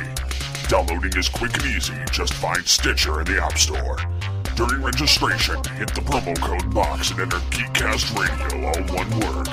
Downloading 0.70 1.18
is 1.18 1.28
quick 1.28 1.54
and 1.58 1.66
easy. 1.66 1.96
Just 2.14 2.34
find 2.36 2.66
Stitcher 2.66 3.20
in 3.20 3.26
the 3.26 3.44
App 3.44 3.58
Store. 3.58 3.98
During 4.56 4.84
registration, 4.84 5.56
hit 5.78 5.94
the 5.96 6.02
promo 6.02 6.40
code 6.40 6.74
box 6.74 7.12
and 7.12 7.22
enter 7.22 7.38
Geekcast 7.52 8.16
Radio, 8.18 8.68
all 8.68 8.82
one 8.96 9.10
word, 9.20 9.48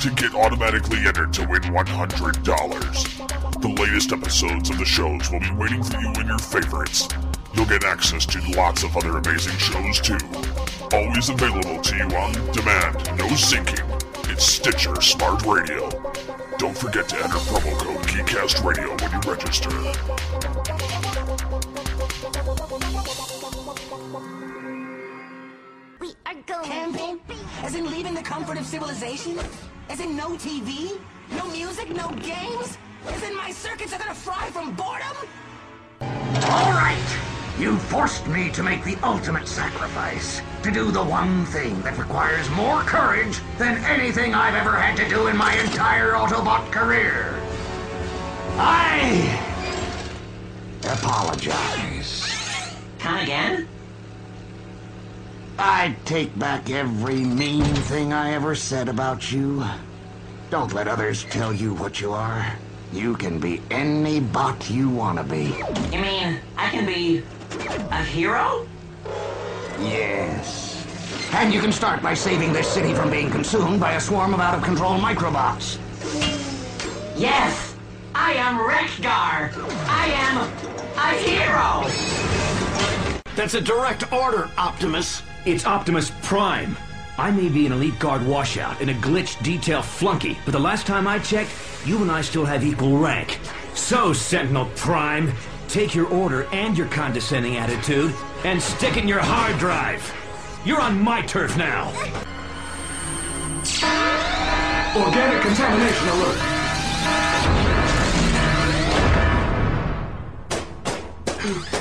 to 0.00 0.10
get 0.10 0.34
automatically 0.34 0.98
entered 1.06 1.32
to 1.34 1.46
win 1.48 1.62
$100. 1.62 3.60
The 3.60 3.68
latest 3.68 4.12
episodes 4.12 4.70
of 4.70 4.78
the 4.78 4.84
shows 4.84 5.30
will 5.30 5.40
be 5.40 5.50
waiting 5.52 5.82
for 5.82 6.00
you 6.00 6.12
in 6.20 6.26
your 6.28 6.38
favorites. 6.38 7.08
You'll 7.54 7.66
get 7.66 7.84
access 7.84 8.24
to 8.26 8.40
lots 8.56 8.84
of 8.84 8.96
other 8.96 9.18
amazing 9.18 9.56
shows 9.58 10.00
too. 10.00 10.18
Always 10.92 11.28
available 11.28 11.80
to 11.82 11.96
you 11.96 12.04
on 12.04 12.32
demand, 12.52 12.94
no 13.18 13.26
syncing. 13.34 13.82
It's 14.30 14.44
Stitcher 14.44 15.00
Smart 15.00 15.44
Radio. 15.44 15.90
Don't 16.58 16.76
forget 16.76 17.08
to 17.08 17.16
enter 17.16 17.38
promo 17.38 17.76
code 17.78 18.06
Geekcast 18.06 18.64
Radio 18.64 18.90
when 19.02 19.10
you 19.12 19.20
register. 19.30 20.63
We 26.62 26.68
going 26.68 26.94
camping, 26.94 27.20
as 27.62 27.74
in 27.74 27.90
leaving 27.90 28.14
the 28.14 28.22
comfort 28.22 28.58
of 28.58 28.66
civilization, 28.66 29.38
as 29.88 30.00
in 30.00 30.16
no 30.16 30.30
TV, 30.30 31.00
no 31.36 31.48
music, 31.48 31.88
no 31.90 32.10
games, 32.10 32.78
as 33.06 33.22
in 33.22 33.36
my 33.36 33.50
circuits 33.50 33.92
are 33.92 33.98
gonna 33.98 34.14
fry 34.14 34.50
from 34.50 34.74
boredom. 34.74 35.16
All 36.00 36.72
right. 36.72 37.18
You 37.58 37.78
forced 37.78 38.26
me 38.26 38.50
to 38.50 38.62
make 38.62 38.84
the 38.84 38.96
ultimate 39.02 39.48
sacrifice. 39.48 40.42
To 40.62 40.70
do 40.70 40.90
the 40.90 41.02
one 41.02 41.44
thing 41.46 41.80
that 41.82 41.96
requires 41.98 42.48
more 42.50 42.80
courage 42.82 43.40
than 43.58 43.78
anything 43.84 44.34
I've 44.34 44.54
ever 44.54 44.72
had 44.72 44.96
to 44.98 45.08
do 45.08 45.28
in 45.28 45.36
my 45.36 45.54
entire 45.56 46.12
Autobot 46.12 46.70
career. 46.70 47.40
I 48.56 49.40
apologize. 50.84 52.36
Come 52.98 53.16
again? 53.18 53.68
I 55.58 55.94
take 56.04 56.36
back 56.36 56.68
every 56.70 57.20
mean 57.20 57.64
thing 57.64 58.12
I 58.12 58.32
ever 58.32 58.56
said 58.56 58.88
about 58.88 59.30
you. 59.30 59.64
Don't 60.50 60.72
let 60.72 60.88
others 60.88 61.24
tell 61.24 61.52
you 61.52 61.74
what 61.74 62.00
you 62.00 62.12
are. 62.12 62.52
You 62.92 63.16
can 63.16 63.38
be 63.38 63.62
any 63.70 64.18
bot 64.20 64.68
you 64.68 64.88
want 64.88 65.18
to 65.18 65.24
be. 65.24 65.54
You 65.92 66.00
mean 66.00 66.40
I 66.56 66.70
can 66.70 66.84
be 66.86 67.22
a 67.90 68.02
hero? 68.02 68.66
Yes. 69.80 70.84
And 71.34 71.52
you 71.52 71.60
can 71.60 71.72
start 71.72 72.02
by 72.02 72.14
saving 72.14 72.52
this 72.52 72.68
city 72.68 72.92
from 72.92 73.10
being 73.10 73.30
consumed 73.30 73.80
by 73.80 73.94
a 73.94 74.00
swarm 74.00 74.34
of 74.34 74.40
out-of-control 74.40 74.98
microbots. 74.98 75.78
Yes, 77.16 77.76
I 78.14 78.32
am 78.34 78.60
Wreck-Gar. 78.64 79.52
I 79.86 80.06
am 80.14 80.38
a 80.98 81.12
hero. 81.18 81.88
That's 83.36 83.54
a 83.54 83.60
direct 83.60 84.12
order, 84.12 84.48
Optimus. 84.58 85.22
It's 85.46 85.66
Optimus 85.66 86.10
Prime. 86.22 86.74
I 87.18 87.30
may 87.30 87.50
be 87.50 87.66
an 87.66 87.72
elite 87.72 87.98
guard 87.98 88.26
washout 88.26 88.80
and 88.80 88.88
a 88.88 88.94
glitch 88.94 89.42
detail 89.42 89.82
flunky, 89.82 90.38
but 90.46 90.52
the 90.52 90.58
last 90.58 90.86
time 90.86 91.06
I 91.06 91.18
checked, 91.18 91.50
you 91.84 92.00
and 92.00 92.10
I 92.10 92.22
still 92.22 92.46
have 92.46 92.64
equal 92.64 92.96
rank. 92.96 93.38
So, 93.74 94.14
Sentinel 94.14 94.70
Prime, 94.74 95.34
take 95.68 95.94
your 95.94 96.06
order 96.06 96.44
and 96.44 96.78
your 96.78 96.86
condescending 96.88 97.58
attitude 97.58 98.14
and 98.44 98.60
stick 98.60 98.96
in 98.96 99.06
your 99.06 99.20
hard 99.20 99.58
drive. 99.58 100.02
You're 100.64 100.80
on 100.80 100.98
my 100.98 101.20
turf 101.20 101.58
now. 101.58 101.88
Organic 104.96 105.42
contamination 105.42 106.08
alert. 106.08 106.38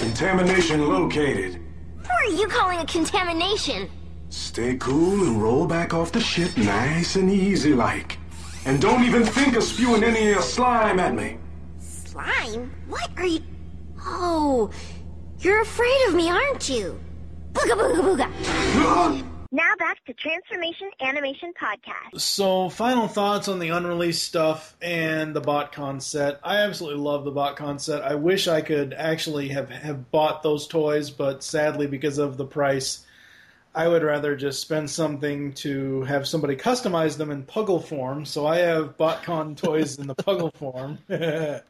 Contamination 0.02 0.90
located. 0.90 1.64
What 2.24 2.32
are 2.32 2.36
you 2.38 2.48
calling 2.48 2.80
a 2.80 2.86
contamination? 2.86 3.90
Stay 4.30 4.78
cool 4.78 5.28
and 5.28 5.44
roll 5.44 5.68
back 5.68 5.94
off 5.94 6.14
the 6.14 6.22
ship 6.22 6.56
nice 6.56 7.18
and 7.18 7.30
easy 7.30 7.74
like. 7.74 8.18
And 8.64 8.82
don't 8.82 9.04
even 9.04 9.26
think 9.26 9.58
of 9.58 9.64
spewing 9.64 10.06
any 10.06 10.20
of 10.20 10.28
your 10.30 10.42
slime 10.42 11.02
at 11.02 11.14
me. 11.14 11.38
Slime? 11.80 12.72
What 12.88 13.10
are 13.18 13.26
you... 13.26 13.42
Oh, 14.06 14.70
you're 15.40 15.64
afraid 15.64 16.08
of 16.08 16.16
me, 16.16 16.30
aren't 16.30 16.70
you? 16.70 16.98
Booga 17.52 17.74
booga 17.76 18.32
booga. 18.32 19.24
Now 19.56 19.76
back 19.78 20.04
to 20.06 20.14
Transformation 20.16 20.90
Animation 21.00 21.54
Podcast. 21.54 22.20
So, 22.20 22.70
final 22.70 23.08
thoughts 23.08 23.48
on 23.48 23.60
the 23.60 23.70
unreleased 23.70 24.24
stuff 24.24 24.76
and 24.82 25.36
the 25.36 25.42
BotCon 25.42 26.02
set. 26.02 26.40
I 26.44 26.58
absolutely 26.62 27.02
love 27.04 27.24
the 27.24 27.32
BotCon 27.32 27.80
set. 27.80 28.02
I 28.02 28.16
wish 28.16 28.48
I 28.48 28.62
could 28.62 28.96
actually 28.96 29.50
have, 29.50 29.70
have 29.70 30.10
bought 30.10 30.42
those 30.42 30.66
toys, 30.66 31.12
but 31.12 31.44
sadly, 31.44 31.86
because 31.86 32.18
of 32.18 32.36
the 32.36 32.46
price, 32.46 33.06
I 33.76 33.88
would 33.88 34.02
rather 34.02 34.36
just 34.36 34.60
spend 34.60 34.90
something 34.90 35.54
to 35.54 36.02
have 36.06 36.28
somebody 36.28 36.56
customize 36.56 37.16
them 37.18 37.30
in 37.30 37.44
Puggle 37.44 37.86
form. 37.86 38.26
So 38.26 38.48
I 38.48 38.58
have 38.58 38.98
BotCon 38.98 39.56
toys 39.62 40.00
in 40.00 40.08
the 40.08 40.16
Puggle 40.16 40.52
form. 40.56 40.98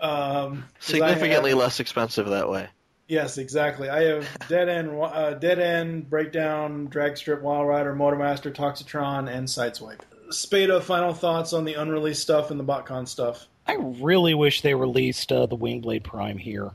um, 0.00 0.64
'cause 0.80 0.94
I 0.94 1.12
Significantly 1.12 1.50
have- 1.50 1.58
less 1.60 1.78
expensive 1.78 2.26
that 2.30 2.50
way. 2.50 2.66
Yes, 3.08 3.38
exactly. 3.38 3.88
I 3.88 4.04
have 4.04 4.28
Dead 4.48 4.68
End, 4.68 4.90
uh, 4.90 5.32
Dead 5.34 5.58
End, 5.58 6.08
Breakdown, 6.10 6.88
Dragstrip, 6.88 7.40
Wild 7.40 7.66
Rider, 7.66 7.94
Motormaster, 7.94 8.54
Toxitron, 8.54 9.30
and 9.34 9.48
Sideswipe. 9.48 10.00
Spada, 10.30 10.78
final 10.82 11.14
thoughts 11.14 11.54
on 11.54 11.64
the 11.64 11.72
unreleased 11.74 12.20
stuff 12.20 12.50
and 12.50 12.60
the 12.60 12.64
BotCon 12.64 13.08
stuff? 13.08 13.46
I 13.66 13.76
really 13.76 14.34
wish 14.34 14.60
they 14.60 14.74
released 14.74 15.32
uh, 15.32 15.46
the 15.46 15.56
Wingblade 15.56 16.02
Prime 16.02 16.36
here. 16.36 16.72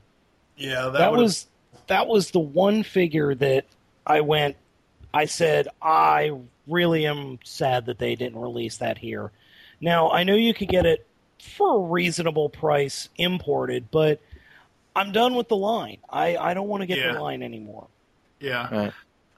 Yeah, 0.58 0.86
that, 0.86 0.94
that 0.94 1.12
would've- 1.12 1.24
was 1.24 1.48
that 1.88 2.08
was 2.08 2.32
the 2.32 2.40
one 2.40 2.82
figure 2.84 3.36
that 3.36 3.66
I 4.08 4.22
went. 4.22 4.56
I 5.14 5.26
said 5.26 5.68
I 5.82 6.32
really 6.68 7.06
am 7.06 7.40
sad 7.44 7.86
that 7.88 8.00
they 8.00 8.16
didn't 8.16 8.40
release 8.40 8.78
that 8.78 8.98
here. 8.98 9.32
Now 9.82 10.10
I 10.10 10.24
know 10.24 10.36
you 10.36 10.54
could 10.54 10.70
get 10.70 10.86
it 10.86 11.06
for 11.40 11.76
a 11.76 11.80
reasonable 11.80 12.50
price 12.50 13.10
imported, 13.18 13.92
but 13.92 14.20
I'm 14.96 15.12
done 15.12 15.36
with 15.36 15.48
the 15.50 15.56
line. 15.56 15.98
I, 16.10 16.38
I 16.38 16.54
don't 16.54 16.68
want 16.68 16.82
to 16.82 16.88
get 16.88 16.98
Yeah. 17.00 17.14
the 17.14 17.22
line 17.22 17.42
anymore. 17.44 17.88
Yeah. 18.40 18.92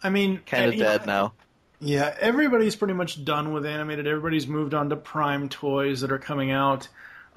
I 0.03 0.09
mean, 0.09 0.41
Kind 0.45 0.65
of 0.65 0.73
you 0.73 0.83
know, 0.83 0.97
dead 0.97 1.05
now. 1.05 1.33
Yeah, 1.79 2.15
everybody's 2.19 2.75
pretty 2.75 2.93
much 2.93 3.23
done 3.23 3.53
with 3.53 3.65
animated. 3.65 4.07
Everybody's 4.07 4.47
moved 4.47 4.73
on 4.73 4.89
to 4.89 4.95
Prime 4.95 5.49
toys 5.49 6.01
that 6.01 6.11
are 6.11 6.17
coming 6.19 6.51
out. 6.51 6.87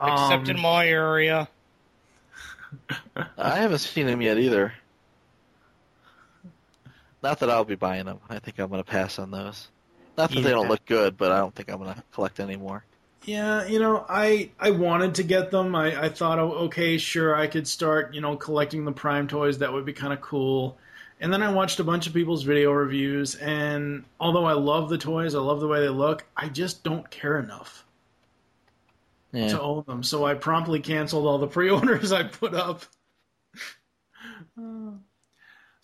Except 0.01 0.49
Um, 0.49 0.51
in 0.57 0.61
my 0.61 0.87
area. 0.87 1.49
I 3.37 3.57
haven't 3.57 3.79
seen 3.79 4.07
them 4.07 4.21
yet 4.23 4.39
either. 4.39 4.73
Not 7.23 7.41
that 7.41 7.51
I'll 7.51 7.65
be 7.65 7.75
buying 7.75 8.05
them. 8.07 8.21
I 8.29 8.39
think 8.39 8.59
I'm 8.59 8.69
going 8.69 8.83
to 8.83 8.89
pass 8.89 9.19
on 9.19 9.31
those. 9.31 9.69
Not 10.17 10.31
that 10.31 10.41
they 10.41 10.51
don't 10.51 10.69
look 10.69 10.85
good, 10.85 11.17
but 11.17 11.33
I 11.33 11.39
don't 11.39 11.55
think 11.55 11.71
I'm 11.71 11.79
going 11.83 11.95
to 11.95 12.03
collect 12.13 12.39
any 12.41 12.57
more. 12.57 12.85
Yeah, 13.25 13.67
you 13.67 13.79
know, 13.79 14.07
I 14.09 14.51
I 14.59 14.71
wanted 14.71 15.17
to 15.17 15.23
get 15.23 15.51
them. 15.51 15.75
I, 15.75 16.05
I 16.05 16.09
thought, 16.09 16.39
oh, 16.39 16.53
okay, 16.67 16.97
sure, 16.99 17.35
I 17.37 17.47
could 17.47 17.69
start, 17.69 18.15
you 18.15 18.21
know, 18.21 18.37
collecting 18.37 18.85
the 18.85 18.93
Prime 18.93 19.29
toys. 19.29 19.59
That 19.59 19.73
would 19.73 19.85
be 19.85 19.93
kind 19.93 20.13
of 20.13 20.21
cool. 20.21 20.79
And 21.21 21.33
then 21.33 21.43
I 21.43 21.53
watched 21.53 21.81
a 21.81 21.85
bunch 21.85 22.07
of 22.07 22.15
people's 22.15 22.45
video 22.45 22.71
reviews, 22.73 23.35
and 23.35 24.05
although 24.21 24.45
I 24.47 24.53
love 24.53 24.89
the 24.89 24.99
toys, 24.99 25.35
I 25.35 25.41
love 25.41 25.61
the 25.61 25.67
way 25.67 25.81
they 25.81 25.89
look, 25.89 26.25
I 26.37 26.49
just 26.49 26.85
don't 26.85 27.11
care 27.11 27.39
enough 27.41 27.85
Yeah. 29.33 29.49
to 29.49 29.61
own 29.61 29.85
them. 29.87 30.03
So 30.05 30.25
I 30.25 30.35
promptly 30.35 30.81
canceled 30.81 31.27
all 31.27 31.39
the 31.39 31.49
pre-orders 31.49 32.13
I 32.13 32.23
put 32.23 32.55
up. 32.55 32.85
Oh. 34.59 34.99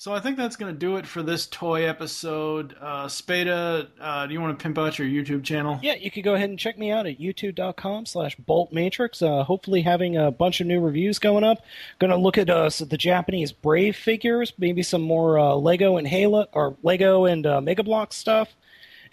So 0.05 0.12
I 0.12 0.21
think 0.21 0.37
that's 0.37 0.57
going 0.57 0.71
to 0.71 0.79
do 0.79 0.99
it 0.99 1.07
for 1.07 1.23
this 1.23 1.47
toy 1.47 1.88
episode. 1.88 2.77
Uh, 2.79 3.09
Spada, 3.09 3.88
uh, 3.99 4.27
do 4.27 4.35
you 4.35 4.40
want 4.43 4.59
to 4.59 4.62
pimp 4.62 4.77
out 4.77 4.99
your 4.99 5.09
YouTube 5.09 5.45
channel? 5.45 5.81
Yeah, 5.83 5.95
you 5.95 6.11
could 6.11 6.25
go 6.25 6.35
ahead 6.35 6.51
and 6.51 6.59
check 6.59 6.77
me 6.77 6.90
out 6.90 7.07
at 7.07 7.19
youtube.com 7.19 8.05
slash 8.05 8.37
boltmatrix. 8.37 9.23
Uh, 9.23 9.45
hopefully 9.45 9.81
having 9.81 10.19
a 10.19 10.31
bunch 10.31 10.61
of 10.61 10.67
new 10.67 10.79
reviews 10.79 11.19
going 11.19 11.43
up. 11.43 11.64
Going 12.01 12.11
to 12.11 12.19
look 12.19 12.37
at 12.37 12.51
uh, 12.51 12.69
the 12.69 12.99
Japanese 12.99 13.51
Brave 13.51 13.97
figures, 13.97 14.53
maybe 14.59 14.83
some 14.83 15.01
more 15.01 15.38
uh, 15.38 15.55
Lego 15.55 15.97
and 15.97 16.07
Halo, 16.07 16.49
or 16.53 16.77
Lego 16.83 17.25
and 17.25 17.47
uh, 17.47 17.62
Mega 17.62 17.83
Block 17.83 18.12
stuff. 18.12 18.55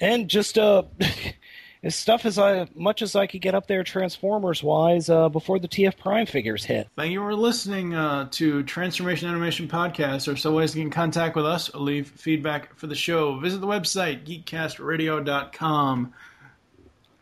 And 0.01 0.27
just 0.27 0.57
uh, 0.57 0.83
as 1.83 1.95
stuff 1.95 2.25
as 2.25 2.37
I, 2.37 2.67
much 2.75 3.01
as 3.01 3.15
I 3.15 3.25
could 3.27 3.41
get 3.41 3.55
up 3.55 3.67
there 3.67 3.83
Transformers-wise 3.83 5.09
uh, 5.09 5.29
before 5.29 5.59
the 5.59 5.67
TF 5.67 5.97
Prime 5.97 6.25
figures 6.25 6.65
hit. 6.65 6.87
Thank 6.95 7.11
you 7.11 7.19
for 7.19 7.33
listening 7.33 7.95
uh, 7.95 8.27
to 8.31 8.63
Transformation 8.63 9.29
Animation 9.29 9.67
Podcast. 9.67 10.25
There 10.25 10.33
are 10.33 10.37
still 10.37 10.53
ways 10.53 10.71
to 10.71 10.77
get 10.77 10.83
in 10.83 10.91
contact 10.91 11.35
with 11.35 11.45
us 11.45 11.69
or 11.69 11.79
leave 11.79 12.09
feedback 12.09 12.75
for 12.75 12.87
the 12.87 12.95
show. 12.95 13.39
Visit 13.39 13.61
the 13.61 13.67
website, 13.67 14.25
geekcastradio.com. 14.25 16.13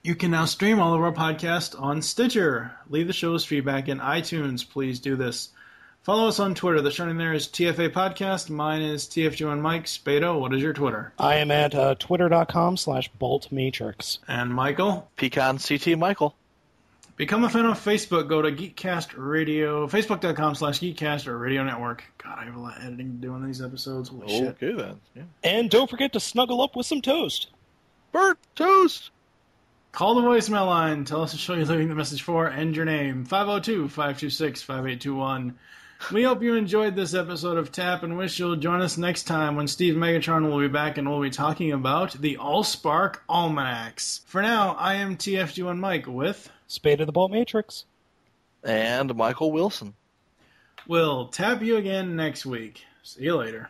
You 0.01 0.15
can 0.15 0.31
now 0.31 0.45
stream 0.45 0.79
all 0.79 0.93
of 0.93 1.01
our 1.01 1.13
podcasts 1.13 1.79
on 1.79 2.01
Stitcher. 2.01 2.71
Leave 2.89 3.07
the 3.07 3.13
show's 3.13 3.45
feedback 3.45 3.87
in 3.87 3.99
iTunes. 3.99 4.67
Please 4.67 4.99
do 4.99 5.15
this. 5.15 5.49
Follow 6.03 6.27
us 6.27 6.39
on 6.39 6.55
Twitter. 6.55 6.81
The 6.81 6.91
show 6.91 7.05
name 7.05 7.17
there 7.17 7.33
is 7.33 7.47
TFA 7.47 7.89
Podcast. 7.89 8.49
Mine 8.49 8.81
is 8.81 9.05
TFG1 9.05 9.59
Mike. 9.59 9.85
Spado, 9.85 10.39
what 10.39 10.53
is 10.53 10.61
your 10.61 10.73
Twitter? 10.73 11.13
I 11.19 11.35
am 11.35 11.51
at 11.51 11.75
uh, 11.75 11.95
twitter.com 11.95 12.77
slash 12.77 13.11
boltmatrix. 13.19 14.19
And 14.27 14.53
Michael? 14.53 15.09
Pecan 15.17 15.57
CT 15.59 15.97
Michael. 15.97 16.35
Become 17.17 17.43
a 17.43 17.49
fan 17.49 17.65
of 17.65 17.77
Facebook. 17.77 18.29
Go 18.29 18.41
to 18.41 18.49
Geekcast 18.49 19.09
Radio, 19.17 19.87
facebook.com 19.87 20.55
slash 20.55 20.79
Geekcast 20.79 21.27
or 21.27 21.37
Radio 21.37 21.65
Network. 21.65 22.05
God, 22.23 22.39
I 22.39 22.45
have 22.45 22.55
a 22.55 22.59
lot 22.59 22.77
of 22.77 22.85
editing 22.85 23.11
to 23.11 23.27
do 23.27 23.33
on 23.33 23.45
these 23.45 23.61
episodes. 23.61 24.07
Holy 24.07 24.29
shit. 24.29 24.47
Okay 24.47 24.71
then. 24.71 25.01
Yeah. 25.15 25.23
And 25.43 25.69
don't 25.69 25.89
forget 25.89 26.13
to 26.13 26.21
snuggle 26.21 26.61
up 26.61 26.77
with 26.77 26.85
some 26.85 27.01
toast. 27.01 27.47
Bert 28.13 28.39
Toast! 28.55 29.11
Call 29.91 30.15
the 30.15 30.21
voicemail 30.21 30.65
line. 30.67 31.03
Tell 31.03 31.21
us 31.21 31.33
the 31.33 31.37
show 31.37 31.55
you're 31.55 31.65
leaving 31.65 31.89
the 31.89 31.95
message 31.95 32.21
for 32.21 32.47
and 32.47 32.73
your 32.75 32.85
name. 32.85 33.25
502 33.25 33.89
526 33.89 34.61
5821. 34.61 35.55
We 36.11 36.23
hope 36.23 36.41
you 36.41 36.55
enjoyed 36.55 36.95
this 36.95 37.13
episode 37.13 37.57
of 37.57 37.71
Tap 37.71 38.01
and 38.01 38.17
wish 38.17 38.39
you'll 38.39 38.55
join 38.55 38.81
us 38.81 38.97
next 38.97 39.23
time 39.25 39.55
when 39.55 39.67
Steve 39.67 39.93
Megatron 39.93 40.49
will 40.49 40.59
be 40.59 40.67
back 40.67 40.97
and 40.97 41.07
we'll 41.07 41.21
be 41.21 41.29
talking 41.29 41.71
about 41.71 42.13
the 42.13 42.37
Allspark 42.37 43.17
Almanacs. 43.29 44.21
For 44.25 44.41
now, 44.41 44.75
I 44.79 44.95
am 44.95 45.17
TFG1 45.17 45.77
Mike 45.77 46.07
with 46.07 46.49
Spade 46.65 47.01
of 47.01 47.05
the 47.05 47.13
Bolt 47.13 47.31
Matrix. 47.31 47.85
And 48.63 49.15
Michael 49.15 49.51
Wilson. 49.51 49.93
We'll 50.87 51.27
tap 51.27 51.61
you 51.61 51.77
again 51.77 52.15
next 52.15 52.43
week. 52.43 52.85
See 53.03 53.25
you 53.25 53.35
later. 53.35 53.69